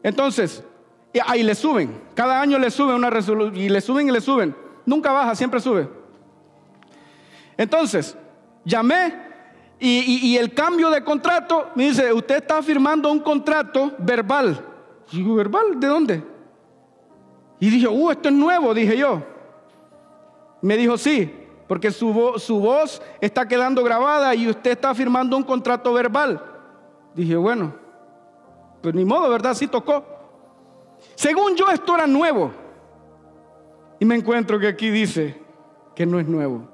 [0.00, 0.62] Entonces,
[1.26, 4.54] ahí le suben, cada año le suben una resolución, y le suben y le suben.
[4.86, 6.03] Nunca baja, siempre sube.
[7.56, 8.16] Entonces,
[8.64, 9.24] llamé
[9.78, 14.64] y, el cambio de contrato, me dice, usted está firmando un contrato verbal.
[15.12, 15.78] Digo, ¿verbal?
[15.78, 16.24] ¿De dónde?
[17.60, 19.22] Y dije, uh, esto es nuevo, dije yo.
[20.62, 21.30] Me dijo, sí,
[21.68, 26.42] porque su, su voz está quedando grabada y usted está firmando un contrato verbal.
[27.14, 27.74] Dije, bueno,
[28.80, 29.54] pues ni modo, ¿verdad?
[29.54, 30.04] Sí tocó.
[31.14, 32.50] Según yo, esto era nuevo.
[34.00, 35.40] Y me encuentro que aquí dice
[35.94, 36.73] que no es nuevo.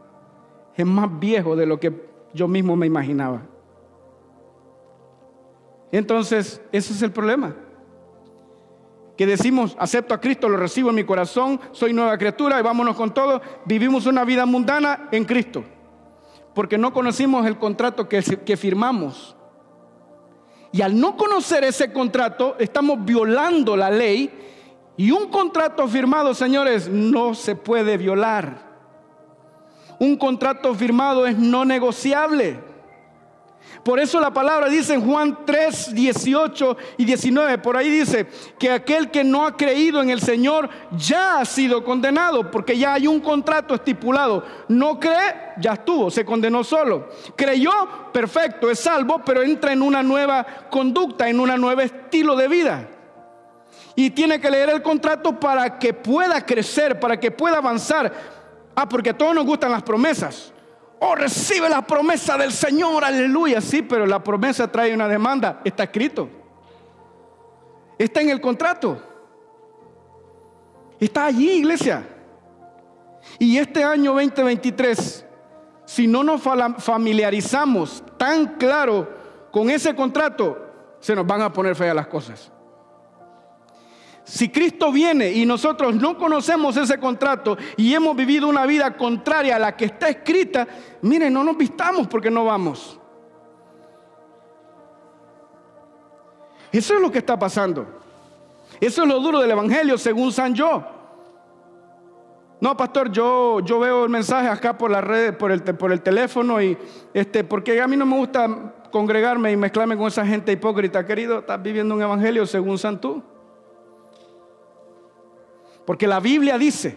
[0.76, 1.92] Es más viejo de lo que
[2.32, 3.42] yo mismo me imaginaba.
[5.92, 7.54] Entonces, ese es el problema.
[9.16, 12.96] Que decimos, acepto a Cristo, lo recibo en mi corazón, soy nueva criatura y vámonos
[12.96, 13.42] con todo.
[13.64, 15.64] Vivimos una vida mundana en Cristo.
[16.54, 19.36] Porque no conocimos el contrato que, que firmamos.
[20.72, 24.30] Y al no conocer ese contrato, estamos violando la ley.
[24.96, 28.69] Y un contrato firmado, señores, no se puede violar.
[30.00, 32.58] Un contrato firmado es no negociable.
[33.84, 38.26] Por eso la palabra dice en Juan 3, 18 y 19, por ahí dice
[38.58, 42.94] que aquel que no ha creído en el Señor ya ha sido condenado, porque ya
[42.94, 44.42] hay un contrato estipulado.
[44.68, 47.10] No cree, ya estuvo, se condenó solo.
[47.36, 47.72] Creyó,
[48.10, 52.88] perfecto, es salvo, pero entra en una nueva conducta, en un nuevo estilo de vida.
[53.94, 58.39] Y tiene que leer el contrato para que pueda crecer, para que pueda avanzar.
[58.80, 60.54] Ah, porque a todos nos gustan las promesas.
[61.00, 63.60] Oh, recibe la promesa del Señor, aleluya.
[63.60, 65.60] Sí, pero la promesa trae una demanda.
[65.62, 66.30] Está escrito.
[67.98, 69.02] Está en el contrato.
[70.98, 72.08] Está allí, iglesia.
[73.38, 75.26] Y este año 2023,
[75.84, 79.10] si no nos familiarizamos tan claro
[79.50, 80.56] con ese contrato,
[81.00, 82.50] se nos van a poner feas las cosas.
[84.30, 89.56] Si Cristo viene y nosotros no conocemos ese contrato y hemos vivido una vida contraria
[89.56, 90.68] a la que está escrita,
[91.02, 92.96] miren, no nos vistamos porque no vamos.
[96.70, 97.88] Eso es lo que está pasando.
[98.80, 100.80] Eso es lo duro del Evangelio según San Yo.
[102.60, 106.02] No, pastor, yo, yo veo el mensaje acá por la red, por el, por el
[106.02, 106.78] teléfono y
[107.12, 111.04] este, porque a mí no me gusta congregarme y mezclarme con esa gente hipócrita.
[111.04, 113.24] Querido, estás viviendo un evangelio según San Tú.
[115.90, 116.94] Porque la Biblia dice,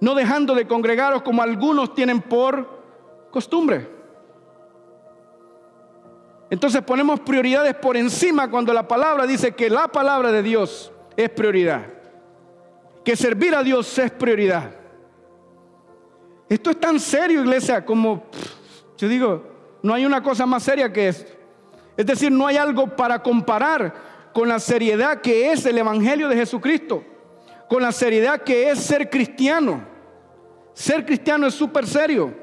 [0.00, 2.68] no dejando de congregaros como algunos tienen por
[3.30, 3.88] costumbre.
[6.50, 11.30] Entonces ponemos prioridades por encima cuando la palabra dice que la palabra de Dios es
[11.30, 11.86] prioridad.
[13.02, 14.70] Que servir a Dios es prioridad.
[16.50, 18.24] Esto es tan serio, iglesia, como
[18.98, 19.42] yo digo,
[19.82, 21.32] no hay una cosa más seria que esto.
[21.96, 23.94] Es decir, no hay algo para comparar
[24.34, 27.02] con la seriedad que es el Evangelio de Jesucristo
[27.68, 29.82] con la seriedad que es ser cristiano.
[30.72, 32.34] Ser cristiano es súper serio,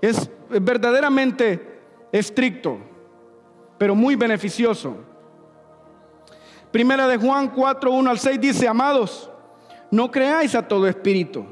[0.00, 1.80] es verdaderamente
[2.12, 2.78] estricto,
[3.76, 4.96] pero muy beneficioso.
[6.70, 9.28] Primera de Juan 4, 1 al 6 dice, amados,
[9.90, 11.44] no creáis a todo espíritu,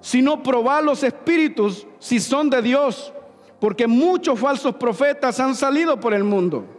[0.00, 3.12] sino probad los espíritus si son de Dios,
[3.58, 6.73] porque muchos falsos profetas han salido por el mundo.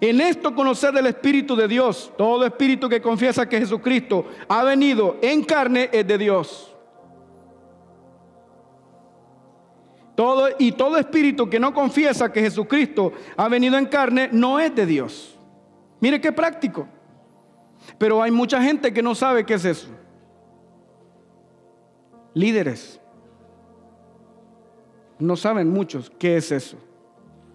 [0.00, 2.12] En esto conocer del Espíritu de Dios.
[2.18, 6.72] Todo espíritu que confiesa que Jesucristo ha venido en carne es de Dios.
[10.14, 14.74] Todo, y todo espíritu que no confiesa que Jesucristo ha venido en carne no es
[14.74, 15.38] de Dios.
[16.00, 16.88] Mire qué práctico.
[17.98, 19.88] Pero hay mucha gente que no sabe qué es eso.
[22.34, 23.00] Líderes.
[25.18, 26.76] No saben muchos qué es eso.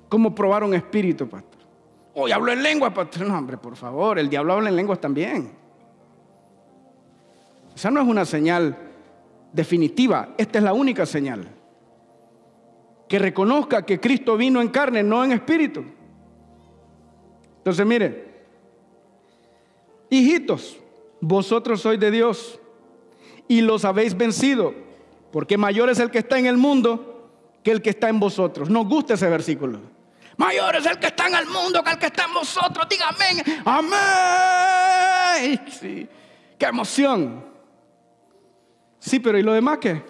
[0.10, 1.51] ¿Cómo probar un espíritu, pastor?
[2.14, 3.28] Hoy hablo en lengua, pastor.
[3.28, 5.52] No, hombre, por favor, el diablo habla en lenguas también.
[7.76, 8.78] Esa no es una señal
[9.54, 11.48] definitiva, esta es la única señal.
[13.08, 15.84] Que reconozca que Cristo vino en carne, no en espíritu.
[17.58, 18.46] Entonces, mire,
[20.10, 20.78] hijitos,
[21.20, 22.60] vosotros sois de Dios
[23.48, 24.74] y los habéis vencido,
[25.32, 27.30] porque mayor es el que está en el mundo
[27.64, 28.70] que el que está en vosotros.
[28.70, 29.80] Nos gusta ese versículo.
[30.42, 32.88] Mayor es el que está en el mundo que el que está en vosotros.
[32.90, 33.44] Diga amén.
[33.64, 35.62] Amén.
[35.70, 36.10] Sí.
[36.58, 37.46] Qué emoción.
[38.98, 40.04] Sí, pero ¿y lo demás qué?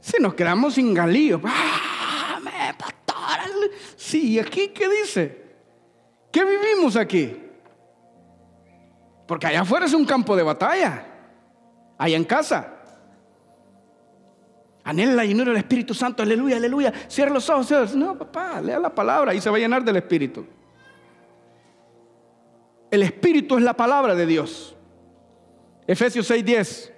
[0.00, 1.40] Si nos quedamos sin galío.
[1.44, 3.72] ¡Ah, me pastor!
[3.96, 5.44] Sí, ¿aquí qué dice?
[6.30, 7.36] ¿Qué vivimos aquí?
[9.26, 11.04] Porque allá afuera es un campo de batalla.
[11.98, 12.79] Allá en casa.
[14.84, 16.92] Anhela la llenura del Espíritu Santo, aleluya, aleluya.
[17.08, 17.94] Cierra los ojos.
[17.94, 20.46] No, papá, lea la palabra y se va a llenar del Espíritu.
[22.90, 24.74] El Espíritu es la palabra de Dios.
[25.86, 26.92] Efesios 6, 10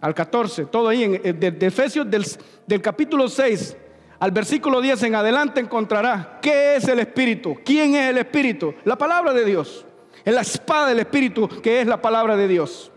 [0.00, 2.26] al 14, todo ahí, en, eh, de, Efesios del,
[2.66, 3.76] del capítulo 6
[4.18, 8.96] al versículo 10 en adelante encontrará qué es el Espíritu, quién es el Espíritu, la
[8.96, 9.84] palabra de Dios.
[10.24, 12.92] Es la espada del Espíritu que es la palabra de Dios.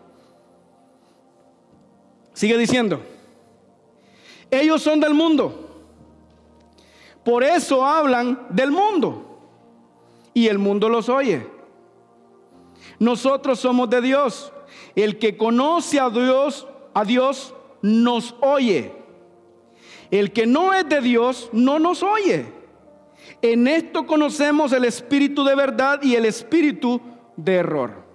[2.33, 3.01] Sigue diciendo.
[4.55, 5.65] Ellos son del mundo.
[7.23, 9.39] Por eso hablan del mundo.
[10.33, 11.47] Y el mundo los oye.
[12.99, 14.53] Nosotros somos de Dios.
[14.95, 18.93] El que conoce a Dios, a Dios nos oye.
[20.11, 22.45] El que no es de Dios no nos oye.
[23.41, 27.01] En esto conocemos el espíritu de verdad y el espíritu
[27.35, 28.05] de error.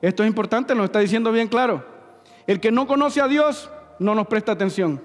[0.00, 1.95] Esto es importante, nos está diciendo bien claro.
[2.46, 5.02] El que no conoce a Dios no nos presta atención.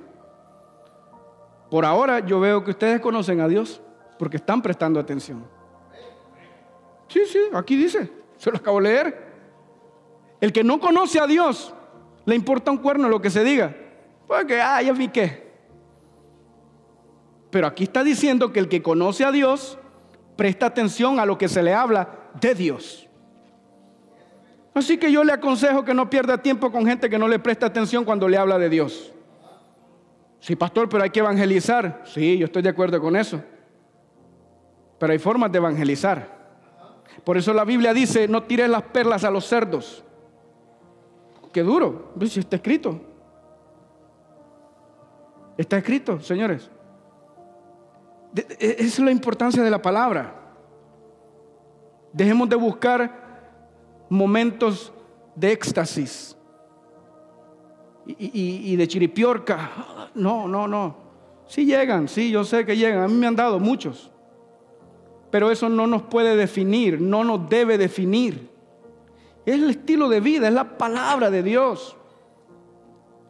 [1.69, 3.81] Por ahora yo veo que ustedes conocen a Dios
[4.19, 5.45] porque están prestando atención.
[7.07, 9.31] Sí, sí, aquí dice, se lo acabo de leer.
[10.39, 11.73] El que no conoce a Dios
[12.25, 13.75] le importa un cuerno lo que se diga.
[14.27, 15.51] Porque, ah, ya vi qué.
[17.49, 19.77] Pero aquí está diciendo que el que conoce a Dios
[20.37, 23.09] presta atención a lo que se le habla de Dios.
[24.73, 27.65] Así que yo le aconsejo que no pierda tiempo con gente que no le presta
[27.65, 29.11] atención cuando le habla de Dios.
[30.39, 32.01] Sí, pastor, pero hay que evangelizar.
[32.05, 33.41] Sí, yo estoy de acuerdo con eso.
[34.97, 36.39] Pero hay formas de evangelizar.
[37.23, 40.03] Por eso la Biblia dice, no tires las perlas a los cerdos.
[41.51, 42.13] Qué duro.
[42.27, 42.99] Si está escrito.
[45.57, 46.71] Está escrito, señores.
[48.57, 50.33] Esa es la importancia de la palabra.
[52.13, 53.20] Dejemos de buscar
[54.11, 54.91] momentos
[55.35, 56.35] de éxtasis
[58.05, 60.09] y, de chiripiorca.
[60.15, 60.97] No, no, no.
[61.47, 63.03] Sí llegan, sí, yo sé que llegan.
[63.03, 64.11] A mí me han dado muchos.
[65.31, 68.49] Pero eso no nos puede definir, no nos debe definir.
[69.45, 71.95] Es el estilo de vida, es la palabra de Dios.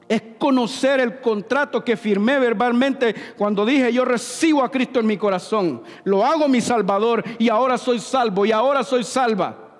[0.09, 5.17] Es conocer el contrato que firmé verbalmente cuando dije yo recibo a Cristo en mi
[5.17, 5.83] corazón.
[6.05, 9.70] Lo hago mi Salvador y ahora soy salvo y ahora soy salva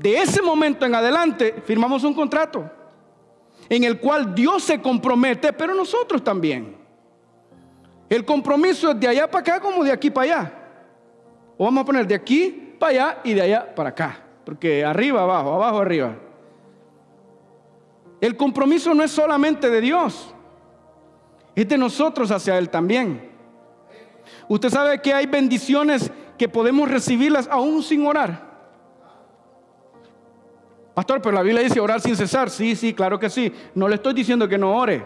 [0.00, 2.70] de ese momento en adelante firmamos un contrato
[3.68, 6.74] en el cual Dios se compromete, pero nosotros también.
[8.08, 10.52] El compromiso es de allá para acá como de aquí para allá.
[11.58, 14.24] O vamos a poner de aquí para allá y de allá para acá.
[14.42, 16.16] Porque arriba, abajo, abajo, arriba.
[18.22, 20.34] El compromiso no es solamente de Dios,
[21.54, 23.30] es de nosotros hacia Él también.
[24.48, 28.49] Usted sabe que hay bendiciones que podemos recibirlas aún sin orar.
[30.94, 32.50] Pastor, pero la Biblia dice orar sin cesar.
[32.50, 33.52] Sí, sí, claro que sí.
[33.74, 35.04] No le estoy diciendo que no ore.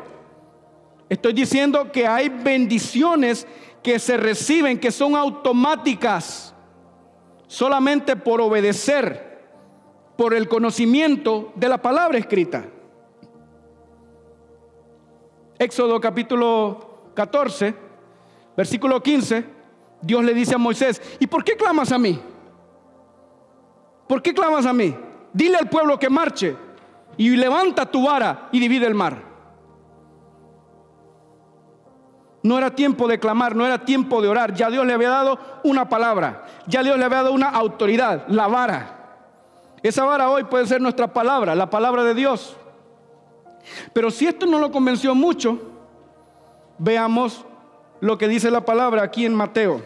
[1.09, 3.47] Estoy diciendo que hay bendiciones
[3.83, 6.55] que se reciben, que son automáticas,
[7.47, 9.35] solamente por obedecer,
[10.17, 12.65] por el conocimiento de la palabra escrita.
[15.59, 17.75] Éxodo capítulo 14,
[18.57, 19.45] versículo 15,
[20.01, 22.19] Dios le dice a Moisés, ¿y por qué clamas a mí?
[24.09, 24.95] ¿Por qué clamas a mí?
[25.35, 26.57] Dile al pueblo que marche
[27.19, 29.35] y levanta tu vara y divide el mar.
[32.43, 34.55] No era tiempo de clamar, no era tiempo de orar.
[34.55, 38.47] Ya Dios le había dado una palabra, ya Dios le había dado una autoridad, la
[38.47, 39.01] vara.
[39.83, 42.57] Esa vara hoy puede ser nuestra palabra, la palabra de Dios.
[43.93, 45.59] Pero si esto no lo convenció mucho,
[46.79, 47.45] veamos
[48.01, 49.83] lo que dice la palabra aquí en Mateo.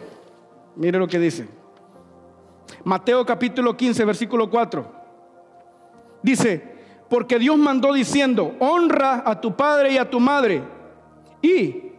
[0.75, 1.49] Mire lo que dice.
[2.85, 4.98] Mateo capítulo 15, versículo 4.
[6.23, 6.63] Dice,
[7.09, 10.63] porque Dios mandó diciendo, honra a tu padre y a tu madre.
[11.41, 11.93] Y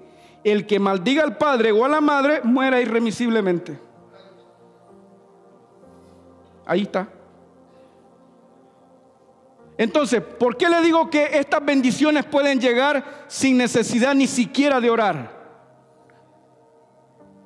[0.43, 3.79] el que maldiga al padre o a la madre muera irremisiblemente.
[6.65, 7.07] Ahí está.
[9.77, 14.89] Entonces, ¿por qué le digo que estas bendiciones pueden llegar sin necesidad ni siquiera de
[14.89, 15.39] orar?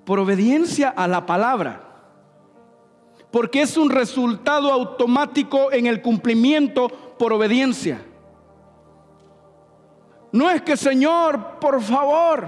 [0.04, 1.83] Por obediencia a la palabra
[3.34, 8.00] porque es un resultado automático en el cumplimiento por obediencia.
[10.32, 12.48] No es que Señor, por favor.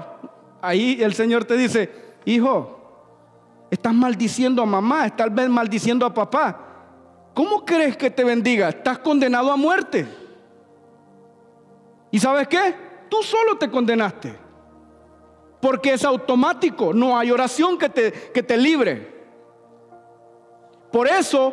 [0.62, 1.90] Ahí el Señor te dice,
[2.26, 6.62] hijo, estás maldiciendo a mamá, estás maldiciendo a papá.
[7.34, 8.70] ¿Cómo crees que te bendiga?
[8.70, 10.08] Estás condenado a muerte.
[12.12, 12.76] ¿Y sabes qué?
[13.10, 14.38] Tú solo te condenaste.
[15.60, 19.14] Porque es automático, no hay oración que te, que te libre.
[20.96, 21.52] Por eso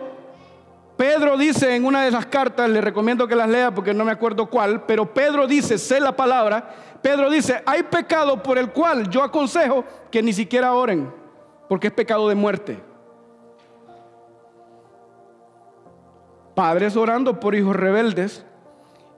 [0.96, 4.12] Pedro dice en una de esas cartas, le recomiendo que las lea porque no me
[4.12, 6.72] acuerdo cuál, pero Pedro dice, sé la palabra,
[7.02, 11.12] Pedro dice, hay pecado por el cual yo aconsejo que ni siquiera oren,
[11.68, 12.80] porque es pecado de muerte.
[16.54, 18.46] Padres orando por hijos rebeldes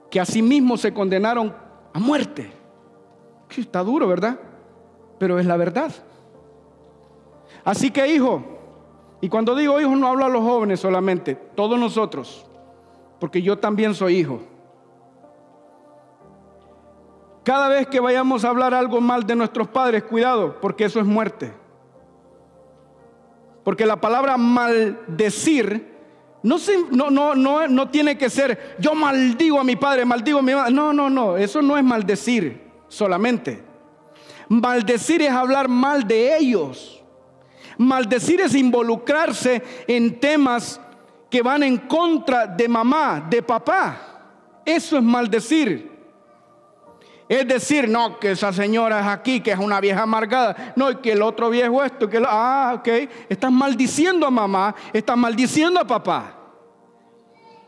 [0.09, 1.55] que asimismo se condenaron
[1.93, 2.51] a muerte.
[3.55, 4.39] Está duro, ¿verdad?
[5.19, 5.91] Pero es la verdad.
[7.63, 8.54] Así que hijo,
[9.25, 12.45] y cuando digo hijos no hablo a los jóvenes solamente, todos nosotros,
[13.19, 14.39] porque yo también soy hijo.
[17.43, 21.07] Cada vez que vayamos a hablar algo mal de nuestros padres, cuidado, porque eso es
[21.07, 21.51] muerte.
[23.63, 25.91] Porque la palabra maldecir
[26.43, 26.59] no,
[27.67, 30.71] no, tiene que ser yo maldigo a mi padre, maldigo a mi madre.
[30.71, 33.63] No, no, no, eso no es maldecir solamente.
[34.49, 37.03] Maldecir es hablar mal de ellos.
[37.77, 40.79] Maldecir es involucrarse en temas
[41.29, 44.61] que van en contra de mamá, de papá.
[44.65, 45.91] Eso es maldecir.
[47.27, 50.73] Es decir, no, que esa señora es aquí, que es una vieja amargada.
[50.75, 52.87] No, y que el otro viejo esto, que ah, ok.
[53.29, 56.35] Estás maldiciendo a mamá, estás maldiciendo a papá.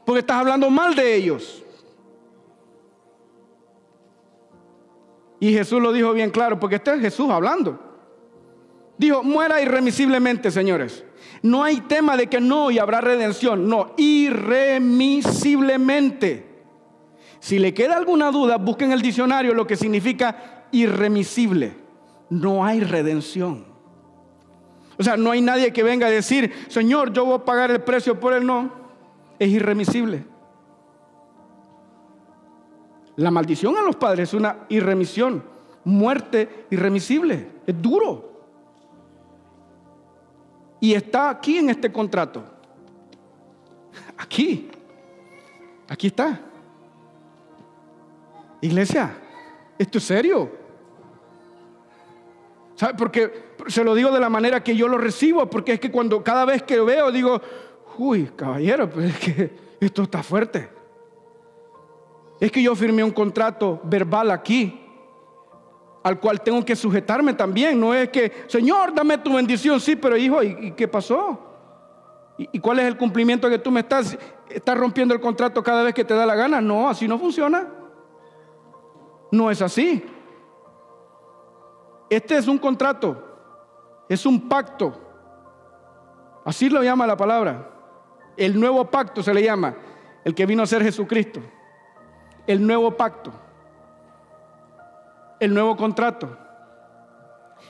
[0.05, 1.64] Porque estás hablando mal de ellos.
[5.39, 7.87] Y Jesús lo dijo bien claro, porque este es Jesús hablando.
[8.98, 11.06] Dijo, muera irremisiblemente, señores.
[11.41, 13.70] No hay tema de que no y habrá redención.
[13.70, 16.48] No, irremisiblemente.
[17.39, 21.74] Si le queda alguna duda, busquen el diccionario lo que significa irremisible.
[22.30, 23.66] No hay redención.
[24.98, 27.82] O sea, no hay nadie que venga a decir, Señor, yo voy a pagar el
[27.82, 28.45] precio por él.
[28.45, 28.72] No,
[29.38, 30.26] es irremisible.
[33.16, 35.43] La maldición a los padres es una irremisión,
[35.84, 37.48] muerte irremisible.
[37.66, 38.26] Es duro.
[40.80, 42.43] Y está aquí en este contrato.
[44.17, 44.69] Aquí.
[45.88, 46.39] Aquí está.
[48.61, 49.15] Iglesia,
[49.78, 50.51] esto es serio.
[52.75, 52.93] ¿Sabe?
[52.95, 56.23] Porque se lo digo de la manera que yo lo recibo, porque es que cuando
[56.23, 57.41] cada vez que veo digo,
[57.97, 60.69] uy, caballero, pues es que esto está fuerte.
[62.39, 64.87] Es que yo firmé un contrato verbal aquí
[66.08, 67.78] al cual tengo que sujetarme también.
[67.78, 71.38] No es que, Señor, dame tu bendición, sí, pero hijo, ¿y, qué pasó?
[72.38, 74.18] ¿Y, cuál es el cumplimiento que tú me estás?
[74.49, 76.62] ¿Estás rompiendo el contrato cada vez que te da la gana?
[76.62, 77.68] No, así no funciona.
[79.34, 80.01] No es así.
[82.10, 83.22] Este es un contrato,
[84.08, 84.93] es un pacto.
[86.45, 87.70] Así lo llama la palabra.
[88.38, 89.76] El nuevo pacto se le llama,
[90.24, 91.41] el que vino a ser Jesucristo.
[92.45, 93.34] El nuevo pacto
[95.40, 96.30] el nuevo contrato.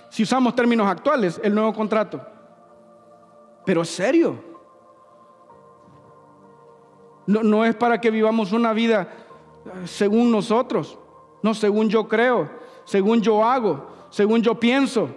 [0.09, 2.21] Si usamos términos actuales, el nuevo contrato.
[3.65, 4.35] Pero es serio.
[7.25, 9.09] No, no es para que vivamos una vida
[9.65, 10.97] eh, según nosotros,
[11.43, 12.49] no según yo creo,
[12.85, 15.09] según yo hago, según yo pienso.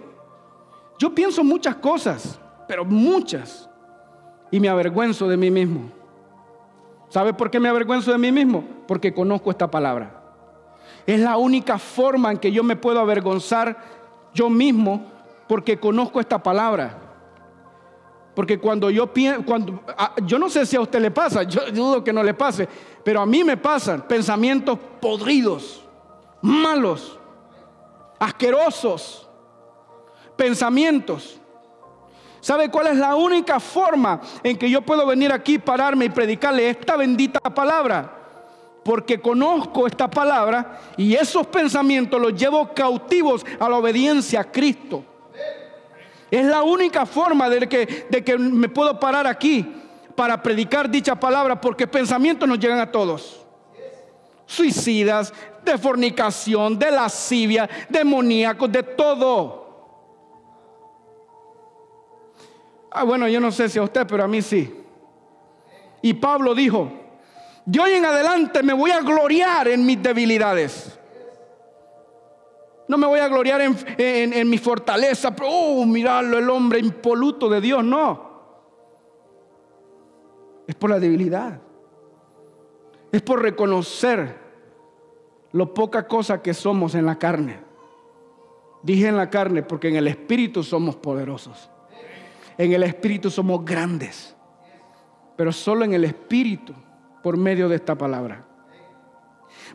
[0.97, 3.69] Yo pienso muchas cosas, pero muchas.
[4.51, 5.89] Y me avergüenzo de mí mismo.
[7.07, 8.63] ¿Sabe por qué me avergüenzo de mí mismo?
[8.87, 10.20] Porque conozco esta palabra.
[11.05, 13.77] Es la única forma en que yo me puedo avergonzar
[14.33, 15.11] yo mismo
[15.47, 16.97] porque conozco esta palabra.
[18.35, 19.81] Porque cuando yo pienso, cuando,
[20.25, 22.67] yo no sé si a usted le pasa, yo dudo que no le pase,
[23.03, 25.83] pero a mí me pasan pensamientos podridos,
[26.41, 27.19] malos,
[28.19, 29.27] asquerosos,
[30.37, 31.37] pensamientos.
[32.39, 36.69] ¿Sabe cuál es la única forma en que yo puedo venir aquí, pararme y predicarle
[36.69, 38.20] esta bendita palabra?
[38.83, 45.03] Porque conozco esta palabra y esos pensamientos los llevo cautivos a la obediencia a Cristo.
[46.29, 49.67] Es la única forma de que, de que me puedo parar aquí
[50.15, 53.45] para predicar dicha palabra porque pensamientos nos llegan a todos.
[54.45, 59.61] Suicidas, de fornicación, de lascivia, demoníacos, de todo.
[62.89, 64.73] Ah, bueno, yo no sé si a usted, pero a mí sí.
[66.01, 66.91] Y Pablo dijo,
[67.71, 70.99] de hoy en adelante me voy a gloriar en mis debilidades.
[72.89, 77.61] No me voy a gloriar en, mi fortaleza, pero, oh, mirarlo, el hombre impoluto de
[77.61, 78.29] Dios, no.
[80.67, 81.61] Es por la debilidad.
[83.09, 84.35] Es por reconocer
[85.53, 87.61] lo poca cosa que somos en la carne.
[88.83, 91.69] Dije en la carne porque en el espíritu somos poderosos.
[92.57, 94.35] En el espíritu somos grandes.
[95.37, 96.73] Pero solo en el espíritu
[97.21, 98.45] por medio de esta palabra.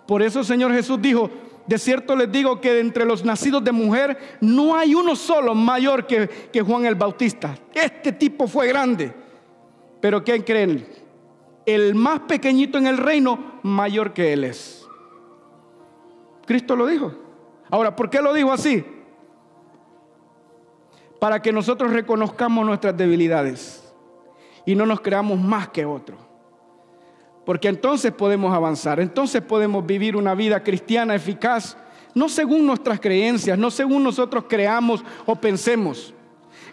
[0.07, 1.31] Por eso el Señor Jesús dijo,
[1.67, 6.07] de cierto les digo que entre los nacidos de mujer no hay uno solo mayor
[6.07, 7.57] que, que Juan el Bautista.
[7.75, 9.13] Este tipo fue grande.
[10.01, 10.87] Pero ¿quién creen?
[11.65, 14.87] El más pequeñito en el reino, mayor que él es.
[16.47, 17.13] Cristo lo dijo.
[17.71, 18.85] Ahora, ¿por qué lo dijo así?
[21.19, 23.93] Para que nosotros reconozcamos nuestras debilidades
[24.65, 26.26] y no nos creamos más que otro.
[27.47, 31.79] Porque entonces podemos avanzar, entonces podemos vivir una vida cristiana eficaz,
[32.13, 36.13] no según nuestras creencias, no según nosotros creamos o pensemos.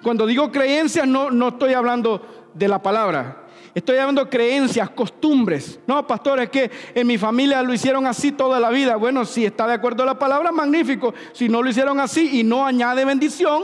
[0.02, 2.22] Cuando digo creencias no, no estoy hablando
[2.54, 3.44] de la palabra,
[3.76, 5.80] Estoy hablando de creencias, costumbres.
[5.88, 8.98] No, pastor, es que en mi familia lo hicieron así toda la vida.
[8.98, 11.14] Bueno, si está de acuerdo a la palabra, magnífico.
[11.32, 13.64] Si no lo hicieron así y no añade bendición,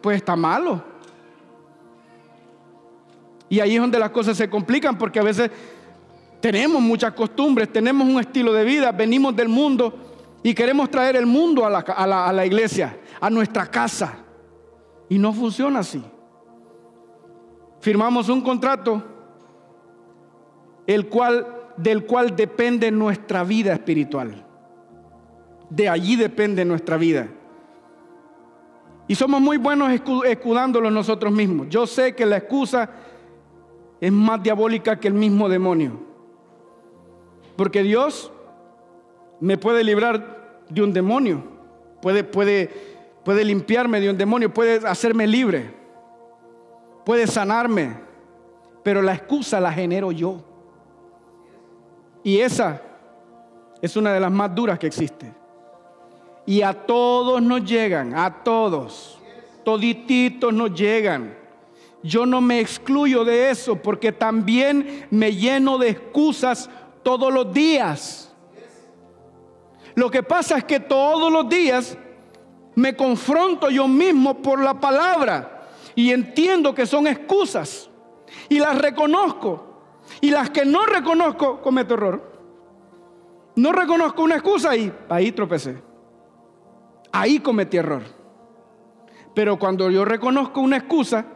[0.00, 0.84] pues está malo.
[3.48, 5.50] Y ahí es donde las cosas se complican porque a veces
[6.40, 9.92] tenemos muchas costumbres, tenemos un estilo de vida, venimos del mundo
[10.42, 14.14] y queremos traer el mundo a la, iglesia, a nuestra casa.
[15.08, 16.02] Y no funciona así.
[17.80, 19.02] Firmamos un contrato
[20.86, 24.46] el cual, del cual depende nuestra vida espiritual.
[25.68, 27.28] De allí depende nuestra vida.
[29.08, 29.90] Y somos muy buenos
[30.26, 31.66] escudándolo nosotros mismos.
[31.68, 32.88] Yo sé que la excusa
[34.00, 36.09] es más diabólica que el mismo demonio.
[37.60, 38.32] Porque Dios
[39.38, 41.44] me puede librar de un demonio,
[42.00, 42.70] puede, puede,
[43.22, 45.70] puede limpiarme de un demonio, puede hacerme libre,
[47.04, 47.96] puede sanarme,
[48.82, 50.42] pero la excusa la genero yo.
[52.24, 52.80] Y esa
[53.82, 55.30] es una de las más duras que existe.
[56.46, 59.20] Y a todos nos llegan, a todos,
[59.64, 61.36] todititos nos llegan.
[62.02, 66.70] Yo no me excluyo de eso porque también me lleno de excusas
[67.02, 68.32] todos los días.
[69.94, 71.96] Lo que pasa es que todos los días
[72.74, 77.90] me confronto yo mismo por la palabra y entiendo que son excusas
[78.48, 79.66] y las reconozco.
[80.20, 82.32] Y las que no reconozco, cometo error.
[83.56, 85.82] No reconozco una excusa y ahí tropecé.
[87.12, 88.02] Ahí cometí error.
[89.34, 91.26] Pero cuando yo reconozco una excusa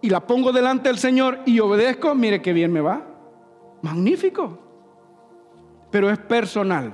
[0.00, 3.02] y la pongo delante del Señor y obedezco, mire qué bien me va.
[3.82, 4.63] Magnífico
[5.94, 6.90] pero es personal.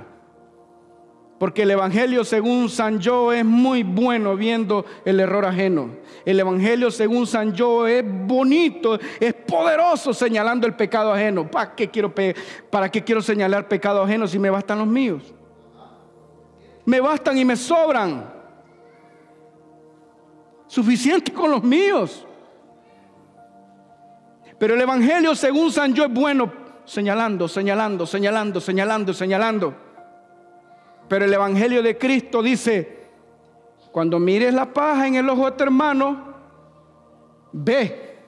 [1.38, 5.96] Porque el Evangelio según San Yo es muy bueno viendo el error ajeno.
[6.26, 11.50] El Evangelio según San Yo es bonito, es poderoso señalando el pecado ajeno.
[11.50, 15.32] ¿Para qué quiero, señalar pecado ajeno si me bastan los míos?
[16.84, 18.30] Me bastan y me sobran.
[20.66, 22.26] Suficiente con los míos.
[24.58, 26.59] Pero el Evangelio según San Yo es bueno
[26.90, 29.74] señalando, señalando, señalando, señalando, señalando.
[31.08, 33.06] Pero el Evangelio de Cristo dice,
[33.92, 36.34] cuando mires la paja en el ojo de tu hermano,
[37.52, 38.18] ve,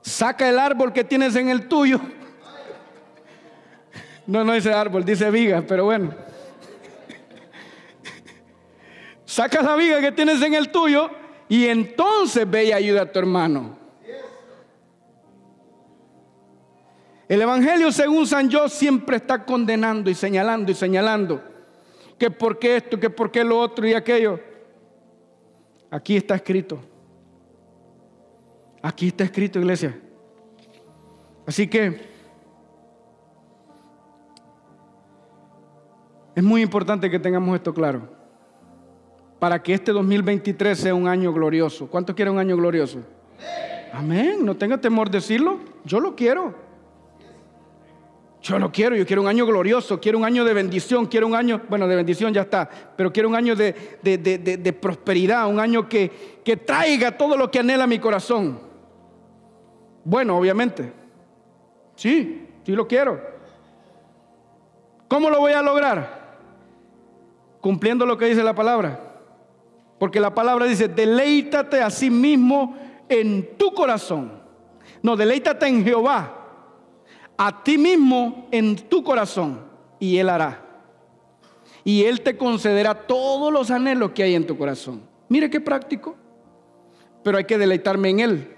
[0.00, 2.00] saca el árbol que tienes en el tuyo.
[4.26, 6.12] No, no dice árbol, dice viga, pero bueno.
[9.24, 11.08] Saca la viga que tienes en el tuyo
[11.48, 13.81] y entonces ve y ayuda a tu hermano.
[17.28, 21.42] El Evangelio según San Yo siempre está condenando y señalando y señalando
[22.18, 24.38] que por qué esto, que por qué lo otro y aquello.
[25.90, 26.80] Aquí está escrito.
[28.80, 29.98] Aquí está escrito, iglesia.
[31.46, 32.00] Así que
[36.34, 38.08] es muy importante que tengamos esto claro.
[39.38, 41.88] Para que este 2023 sea un año glorioso.
[41.88, 43.00] ¿Cuánto quiere un año glorioso?
[43.92, 44.44] Amén.
[44.44, 45.58] No tenga temor de decirlo.
[45.84, 46.54] Yo lo quiero.
[48.42, 51.36] Yo no quiero, yo quiero un año glorioso, quiero un año de bendición, quiero un
[51.36, 56.40] año, bueno, de bendición ya está, pero quiero un año de, prosperidad, un año que,
[56.44, 58.58] que traiga todo lo que anhela mi corazón.
[60.04, 60.92] Bueno, obviamente,
[61.94, 63.20] sí, sí lo quiero.
[65.06, 66.40] ¿Cómo lo voy a lograr?
[67.60, 69.20] Cumpliendo lo que dice la palabra.
[70.00, 72.76] Porque la palabra dice, deleítate a sí mismo
[73.08, 74.32] en tu corazón.
[75.00, 76.40] No, deleítate en Jehová
[77.36, 79.60] a ti mismo en tu corazón
[79.98, 80.64] y Él hará.
[81.84, 85.02] Y Él te concederá todos los anhelos que hay en tu corazón.
[85.28, 86.16] Mire qué práctico.
[87.22, 88.56] Pero hay que deleitarme en Él.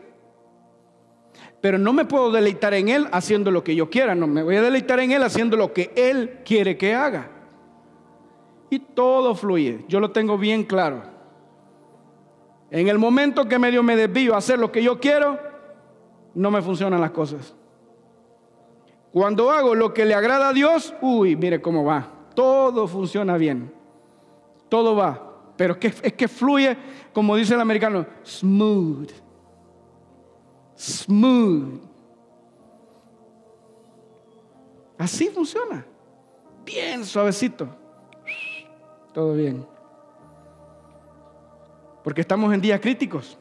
[1.61, 4.57] Pero no me puedo deleitar en Él haciendo lo que yo quiera, no, me voy
[4.57, 7.31] a deleitar en Él haciendo lo que Él quiere que haga.
[8.69, 11.03] Y todo fluye, yo lo tengo bien claro.
[12.71, 15.39] En el momento que medio me desvío a hacer lo que yo quiero,
[16.35, 17.55] no me funcionan las cosas.
[19.15, 22.11] Cuando hago lo que le agrada a Dios, uy, mire cómo va.
[22.35, 23.73] Todo funciona bien.
[24.69, 25.53] Todo va.
[25.57, 26.77] Pero es que, fluye,
[27.13, 29.13] como dice el americano, smooth.
[30.77, 31.81] Smooth.
[34.99, 35.87] Así funciona.
[36.65, 37.69] Bien suavecito.
[39.13, 39.65] Todo bien.
[42.03, 43.39] Porque estamos en días críticos.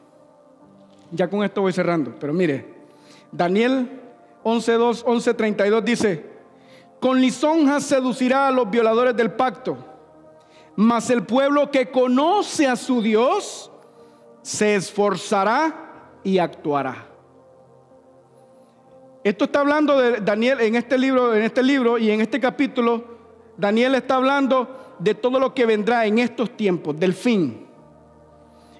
[1.10, 2.14] Ya con esto voy cerrando.
[2.20, 2.64] Pero mire,
[3.32, 4.02] Daniel
[4.44, 6.24] 11.2, 11.32 dice,
[7.00, 9.76] con lisonjas seducirá a los violadores del pacto,
[10.76, 13.70] mas el pueblo que conoce a su Dios
[14.42, 17.08] se esforzará y actuará.
[19.24, 23.04] Esto está hablando de Daniel en este libro, en este libro y en este capítulo,
[23.56, 27.66] Daniel está hablando de todo lo que vendrá en estos tiempos, del fin.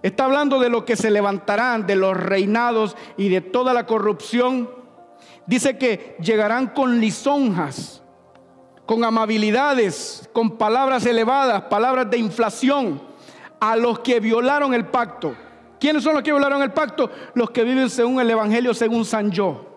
[0.03, 4.84] Está hablando de lo que se levantarán, de los reinados y de toda la corrupción.
[5.47, 8.03] Dice que llegarán con lisonjas,
[8.87, 13.03] con amabilidades, con palabras elevadas, palabras de inflación,
[13.61, 15.35] a los que violaron el pacto.
[15.79, 17.11] ¿Quiénes son los que violaron el pacto?
[17.35, 19.71] Los que viven según el Evangelio, según San Yo.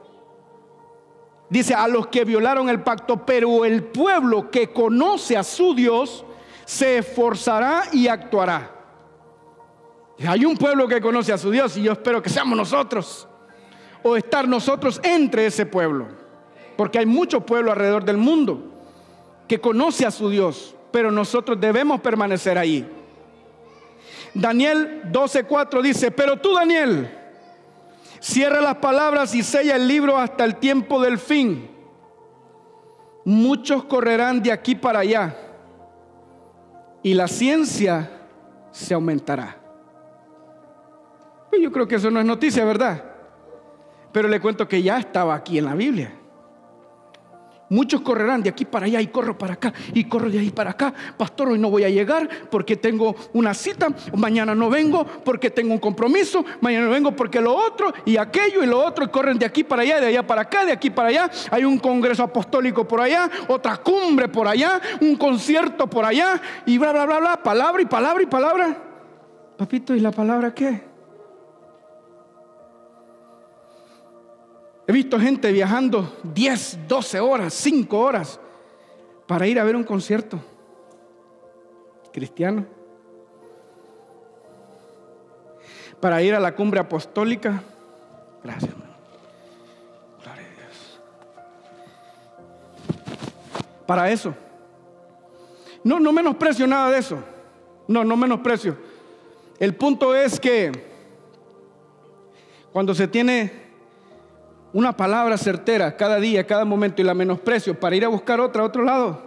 [1.49, 6.25] Dice, a los que violaron el pacto, pero el pueblo que conoce a su Dios
[6.65, 8.73] se esforzará y actuará.
[10.27, 13.27] Hay un pueblo que conoce a su Dios y yo espero que seamos nosotros
[14.09, 16.07] o estar nosotros entre ese pueblo.
[16.75, 18.63] Porque hay mucho pueblo alrededor del mundo
[19.47, 22.87] que conoce a su Dios, pero nosotros debemos permanecer ahí.
[24.33, 27.09] Daniel 12:4 dice, pero tú Daniel,
[28.19, 31.69] cierra las palabras y sella el libro hasta el tiempo del fin.
[33.25, 35.35] Muchos correrán de aquí para allá
[37.01, 38.11] y la ciencia
[38.71, 39.57] se aumentará.
[41.49, 43.06] Pues yo creo que eso no es noticia, ¿verdad?
[44.11, 46.13] Pero le cuento que ya estaba aquí en la Biblia.
[47.69, 50.71] Muchos correrán de aquí para allá y corro para acá y corro de ahí para
[50.71, 50.93] acá.
[51.17, 53.89] Pastor, hoy no voy a llegar porque tengo una cita.
[54.15, 56.45] Mañana no vengo porque tengo un compromiso.
[56.61, 59.03] Mañana no vengo porque lo otro y aquello y lo otro.
[59.03, 61.29] Y corren de aquí para allá, de allá para acá, de aquí para allá.
[61.51, 66.77] Hay un congreso apostólico por allá, otra cumbre por allá, un concierto por allá y
[66.77, 67.43] bla, bla, bla, bla.
[67.43, 68.77] Palabra y palabra y palabra.
[69.57, 70.96] Papito, ¿y la palabra qué?
[74.87, 78.39] He visto gente viajando 10, 12 horas, 5 horas
[79.27, 80.39] para ir a ver un concierto
[82.13, 82.65] cristiano.
[85.99, 87.61] Para ir a la cumbre apostólica.
[88.43, 88.93] Gracias, hermano.
[90.23, 91.01] Gloria a Dios.
[93.85, 94.33] Para eso.
[95.83, 97.21] No, no menosprecio nada de eso.
[97.89, 98.77] No, no menosprecio.
[99.59, 100.71] El punto es que
[102.71, 103.66] cuando se tiene
[104.73, 108.63] una palabra certera cada día, cada momento y la menosprecio para ir a buscar otra
[108.63, 109.21] a otro lado,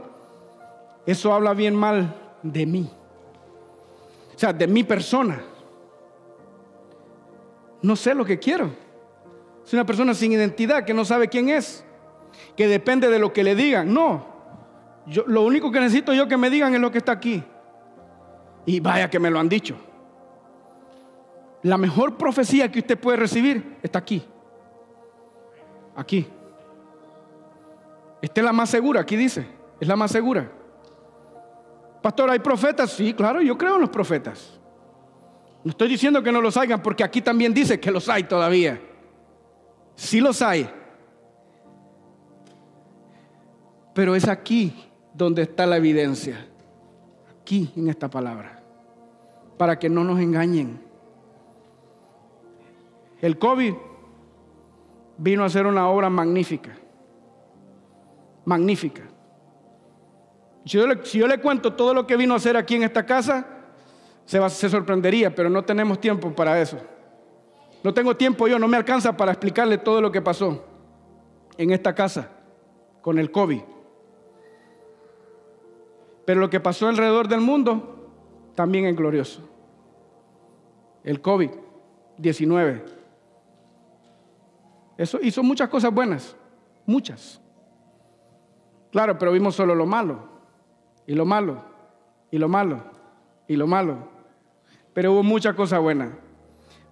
[1.06, 2.90] eso habla bien mal de mí.
[4.34, 5.42] O sea, de mi persona.
[7.82, 8.70] No sé lo que quiero.
[9.64, 11.84] Es una persona sin identidad que no sabe quién es,
[12.56, 13.92] que depende de lo que le digan.
[13.92, 14.26] No,
[15.06, 17.42] yo, lo único que necesito yo que me digan es lo que está aquí.
[18.66, 19.76] Y vaya que me lo han dicho.
[21.62, 24.24] La mejor profecía que usted puede recibir está aquí.
[25.96, 26.26] Aquí.
[28.22, 29.46] Esta es la más segura, aquí dice.
[29.80, 30.50] Es la más segura.
[32.02, 32.90] Pastor, ¿hay profetas?
[32.90, 34.58] Sí, claro, yo creo en los profetas.
[35.62, 38.80] No estoy diciendo que no los hayan, porque aquí también dice que los hay todavía.
[39.94, 40.70] Sí los hay.
[43.94, 46.46] Pero es aquí donde está la evidencia.
[47.42, 48.62] Aquí en esta palabra.
[49.58, 50.80] Para que no nos engañen.
[53.20, 53.74] El COVID
[55.20, 56.76] vino a hacer una obra magnífica.
[58.46, 59.02] Magnífica.
[60.64, 63.46] Si yo, le, cuento todo lo que vino a hacer aquí en esta casa,
[64.24, 66.78] se, se sorprendería, pero no tenemos tiempo para eso.
[67.84, 70.64] No tengo tiempo yo, no me alcanza para explicarle todo lo que pasó
[71.58, 72.30] en esta casa
[73.02, 73.60] con el COVID.
[76.24, 78.08] Pero lo que pasó alrededor del mundo
[78.54, 79.42] también es glorioso.
[81.04, 82.99] El COVID-19
[85.00, 86.36] eso hizo muchas cosas buenas,
[86.84, 87.40] muchas.
[88.92, 90.28] Claro, pero vimos solo lo malo,
[91.06, 91.64] y lo malo,
[92.30, 92.84] y lo malo,
[93.48, 93.96] y lo malo.
[94.92, 96.10] Pero hubo muchas cosas buenas.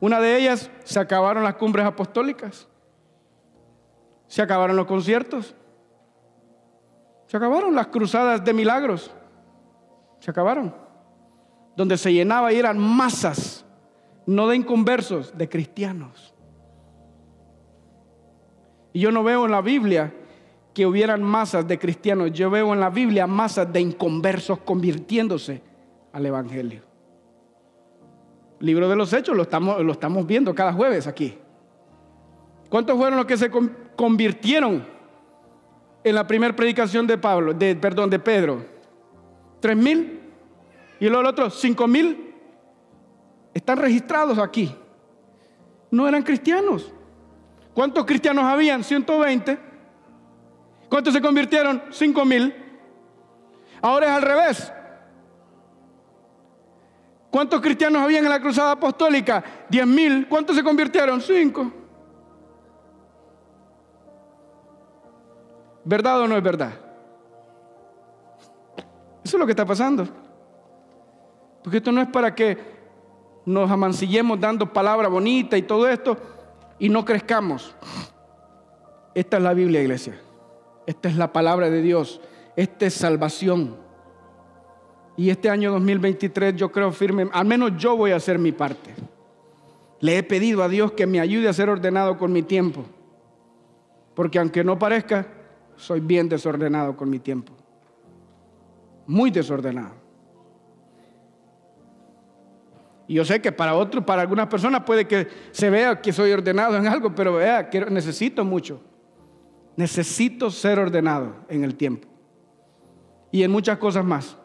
[0.01, 2.67] Una de ellas, se acabaron las cumbres apostólicas.
[4.27, 5.55] Se acabaron los conciertos.
[7.27, 9.15] Se acabaron las cruzadas de milagros.
[10.21, 10.75] Se acabaron.
[11.77, 13.67] Donde se llenaba y eran masas,
[14.25, 16.35] no de inconversos, de cristianos.
[18.93, 20.13] Y yo no veo en la Biblia
[20.75, 22.33] que hubieran masas de cristianos.
[22.33, 25.61] Yo veo en la Biblia masas de inconversos convirtiéndose
[26.13, 26.83] al Evangelio.
[28.61, 31.37] Libro de los Hechos lo estamos, viendo cada jueves aquí.
[32.69, 33.51] ¿Cuántos fueron los que se
[33.97, 34.85] convirtieron
[36.05, 38.65] en la primera predicación de Pablo, de, perdón, de Pedro?
[39.61, 40.21] ¿Tres mil?
[41.01, 41.59] ¿Y los otros?
[41.61, 42.35] ¿Cinco mil?
[43.55, 44.75] Están registrados aquí.
[45.91, 46.93] No eran cristianos.
[47.79, 48.83] ¿Cuántos cristianos habían?
[48.83, 49.57] 120.
[50.89, 51.81] ¿Cuántos se convirtieron?
[51.93, 52.53] Cinco mil.
[53.81, 54.73] Ahora es al revés.
[57.31, 59.45] ¿Cuántos cristianos habían en la cruzada apostólica?
[59.69, 60.27] Diez mil.
[60.27, 61.21] ¿Cuántos se convirtieron?
[61.21, 61.71] Cinco.
[65.85, 66.73] ¿Verdad o no es verdad?
[69.23, 70.05] Eso es lo que está pasando.
[71.63, 72.59] Porque esto no es para que
[73.47, 76.38] nos amancillemos dando palabra bonita y todo esto
[76.79, 77.75] y no crezcamos.
[79.15, 80.21] Esta es la Biblia, iglesia.
[80.87, 82.21] Esta es la palabra de Dios.
[82.57, 83.77] Esta es salvación.
[85.17, 88.95] Y este año 2023 yo creo firme, al menos yo voy a hacer mi parte.
[90.01, 92.85] Le he pedido a Dios que me ayude a ser ordenado con mi tiempo.
[94.15, 95.27] Porque aunque no parezca,
[95.77, 97.53] soy bien desordenado con mi tiempo.
[99.07, 99.95] Muy desordenado.
[103.09, 106.31] Y yo sé que para otros, para algunas personas puede que se vea que soy
[106.31, 108.83] ordenado en algo, pero vea, que necesito mucho.
[109.77, 112.07] Necesito ser ordenado en el tiempo.
[113.33, 114.37] Y en muchas cosas más.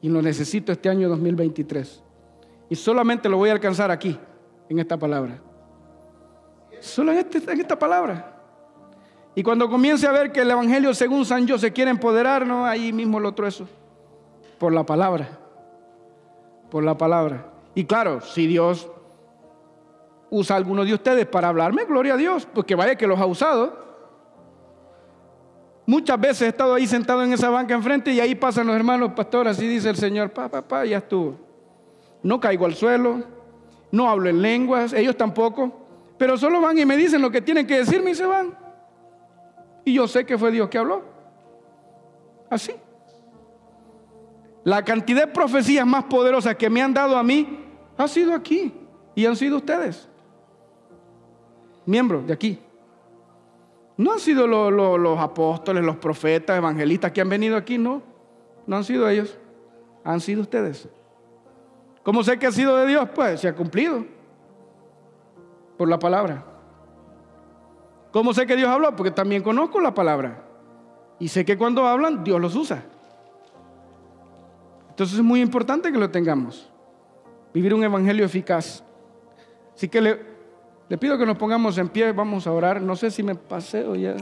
[0.00, 2.02] Y lo necesito este año 2023.
[2.70, 4.18] Y solamente lo voy a alcanzar aquí,
[4.70, 5.42] en esta palabra.
[6.80, 8.34] Solo en, este, en esta palabra.
[9.34, 12.64] Y cuando comience a ver que el Evangelio según San Yo se quiere empoderar, no,
[12.64, 13.68] ahí mismo lo truezo.
[14.58, 15.38] Por la palabra.
[16.70, 17.53] Por la palabra.
[17.74, 18.88] Y claro, si Dios
[20.30, 23.26] usa a alguno de ustedes para hablarme, gloria a Dios, porque vaya que los ha
[23.26, 23.84] usado.
[25.86, 29.12] Muchas veces he estado ahí sentado en esa banca enfrente y ahí pasan los hermanos
[29.12, 31.36] pastores, así dice el Señor, pa, pa, pa, ya estuvo.
[32.22, 33.22] No caigo al suelo,
[33.90, 37.66] no hablo en lenguas, ellos tampoco, pero solo van y me dicen lo que tienen
[37.66, 38.56] que decirme y se van.
[39.84, 41.02] Y yo sé que fue Dios que habló.
[42.48, 42.72] Así.
[44.64, 47.63] La cantidad de profecías más poderosas que me han dado a mí
[47.96, 48.72] ha sido aquí
[49.14, 50.08] y han sido ustedes,
[51.86, 52.58] miembros de aquí.
[53.96, 58.02] No han sido los apóstoles, los profetas, evangelistas que han venido aquí, no.
[58.66, 59.38] No han sido ellos,
[60.02, 60.88] han sido ustedes.
[62.02, 63.08] ¿Cómo sé que ha sido de Dios?
[63.14, 64.04] Pues se ha cumplido
[65.78, 66.44] por la palabra.
[68.10, 68.94] ¿Cómo sé que Dios habló?
[68.96, 70.44] Porque también conozco la palabra.
[71.20, 72.82] Y sé que cuando hablan, Dios los usa.
[74.90, 76.70] Entonces es muy importante que lo tengamos.
[77.54, 78.82] Vivir un evangelio eficaz.
[79.74, 80.18] Así que le,
[80.98, 82.82] pido que nos pongamos en pie, vamos a orar.
[82.82, 84.16] No sé si me pasé o ya.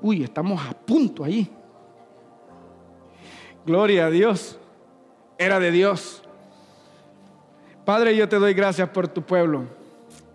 [0.00, 1.50] Uy, estamos a punto ahí.
[3.66, 4.58] Gloria a Dios.
[5.36, 6.22] Era de Dios.
[7.84, 9.64] Padre, yo te doy gracias por tu pueblo.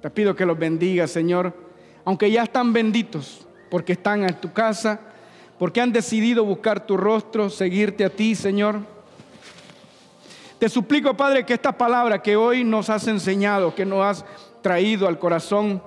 [0.01, 1.53] Te pido que los bendiga, Señor.
[2.03, 4.99] Aunque ya están benditos, porque están en tu casa,
[5.57, 8.94] porque han decidido buscar tu rostro, seguirte a ti, Señor.
[10.59, 14.25] Te suplico, Padre, que esta palabra que hoy nos has enseñado, que nos has
[14.61, 15.83] traído al corazón,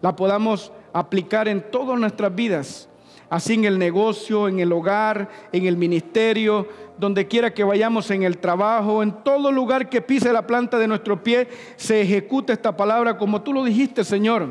[0.00, 2.88] la podamos aplicar en todas nuestras vidas,
[3.28, 8.22] así en el negocio, en el hogar, en el ministerio, donde quiera que vayamos en
[8.22, 12.76] el trabajo, en todo lugar que pise la planta de nuestro pie, se ejecute esta
[12.76, 14.50] palabra como tú lo dijiste, Señor.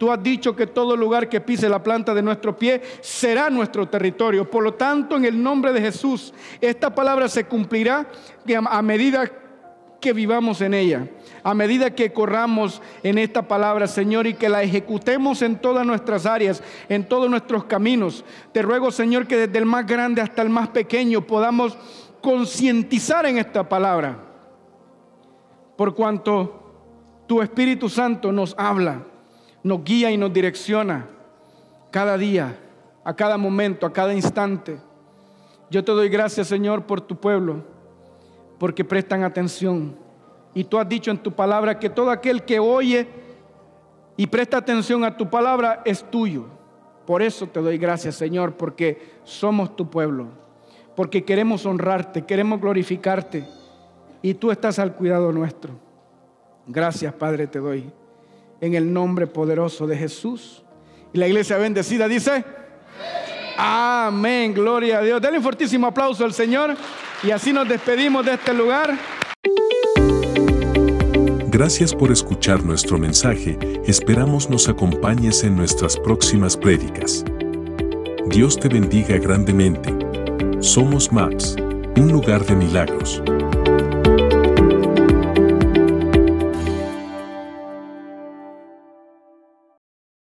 [0.00, 3.86] Tú has dicho que todo lugar que pise la planta de nuestro pie será nuestro
[3.86, 4.50] territorio.
[4.50, 8.08] Por lo tanto, en el nombre de Jesús, esta palabra se cumplirá
[8.70, 9.30] a medida
[10.00, 11.06] que vivamos en ella,
[11.42, 16.24] a medida que corramos en esta palabra, Señor, y que la ejecutemos en todas nuestras
[16.24, 18.24] áreas, en todos nuestros caminos.
[18.54, 21.76] Te ruego, Señor, que desde el más grande hasta el más pequeño podamos
[22.22, 24.16] concientizar en esta palabra,
[25.76, 29.04] por cuanto tu Espíritu Santo nos habla
[29.62, 31.06] nos guía y nos direcciona
[31.90, 32.58] cada día,
[33.04, 34.78] a cada momento, a cada instante.
[35.70, 37.64] Yo te doy gracias, Señor, por tu pueblo,
[38.58, 39.96] porque prestan atención.
[40.54, 43.06] Y tú has dicho en tu palabra que todo aquel que oye
[44.16, 46.46] y presta atención a tu palabra es tuyo.
[47.06, 50.28] Por eso te doy gracias, Señor, porque somos tu pueblo,
[50.94, 53.46] porque queremos honrarte, queremos glorificarte,
[54.22, 55.72] y tú estás al cuidado nuestro.
[56.66, 57.90] Gracias, Padre, te doy
[58.60, 60.62] en el nombre poderoso de Jesús.
[61.12, 62.44] Y la iglesia bendecida dice,
[63.56, 65.20] amén, gloria a Dios.
[65.20, 66.76] Denle un fortísimo aplauso al Señor
[67.22, 68.96] y así nos despedimos de este lugar.
[71.48, 77.24] Gracias por escuchar nuestro mensaje, esperamos nos acompañes en nuestras próximas prédicas.
[78.28, 79.92] Dios te bendiga grandemente.
[80.60, 81.56] Somos MAPS,
[81.96, 83.22] un lugar de milagros.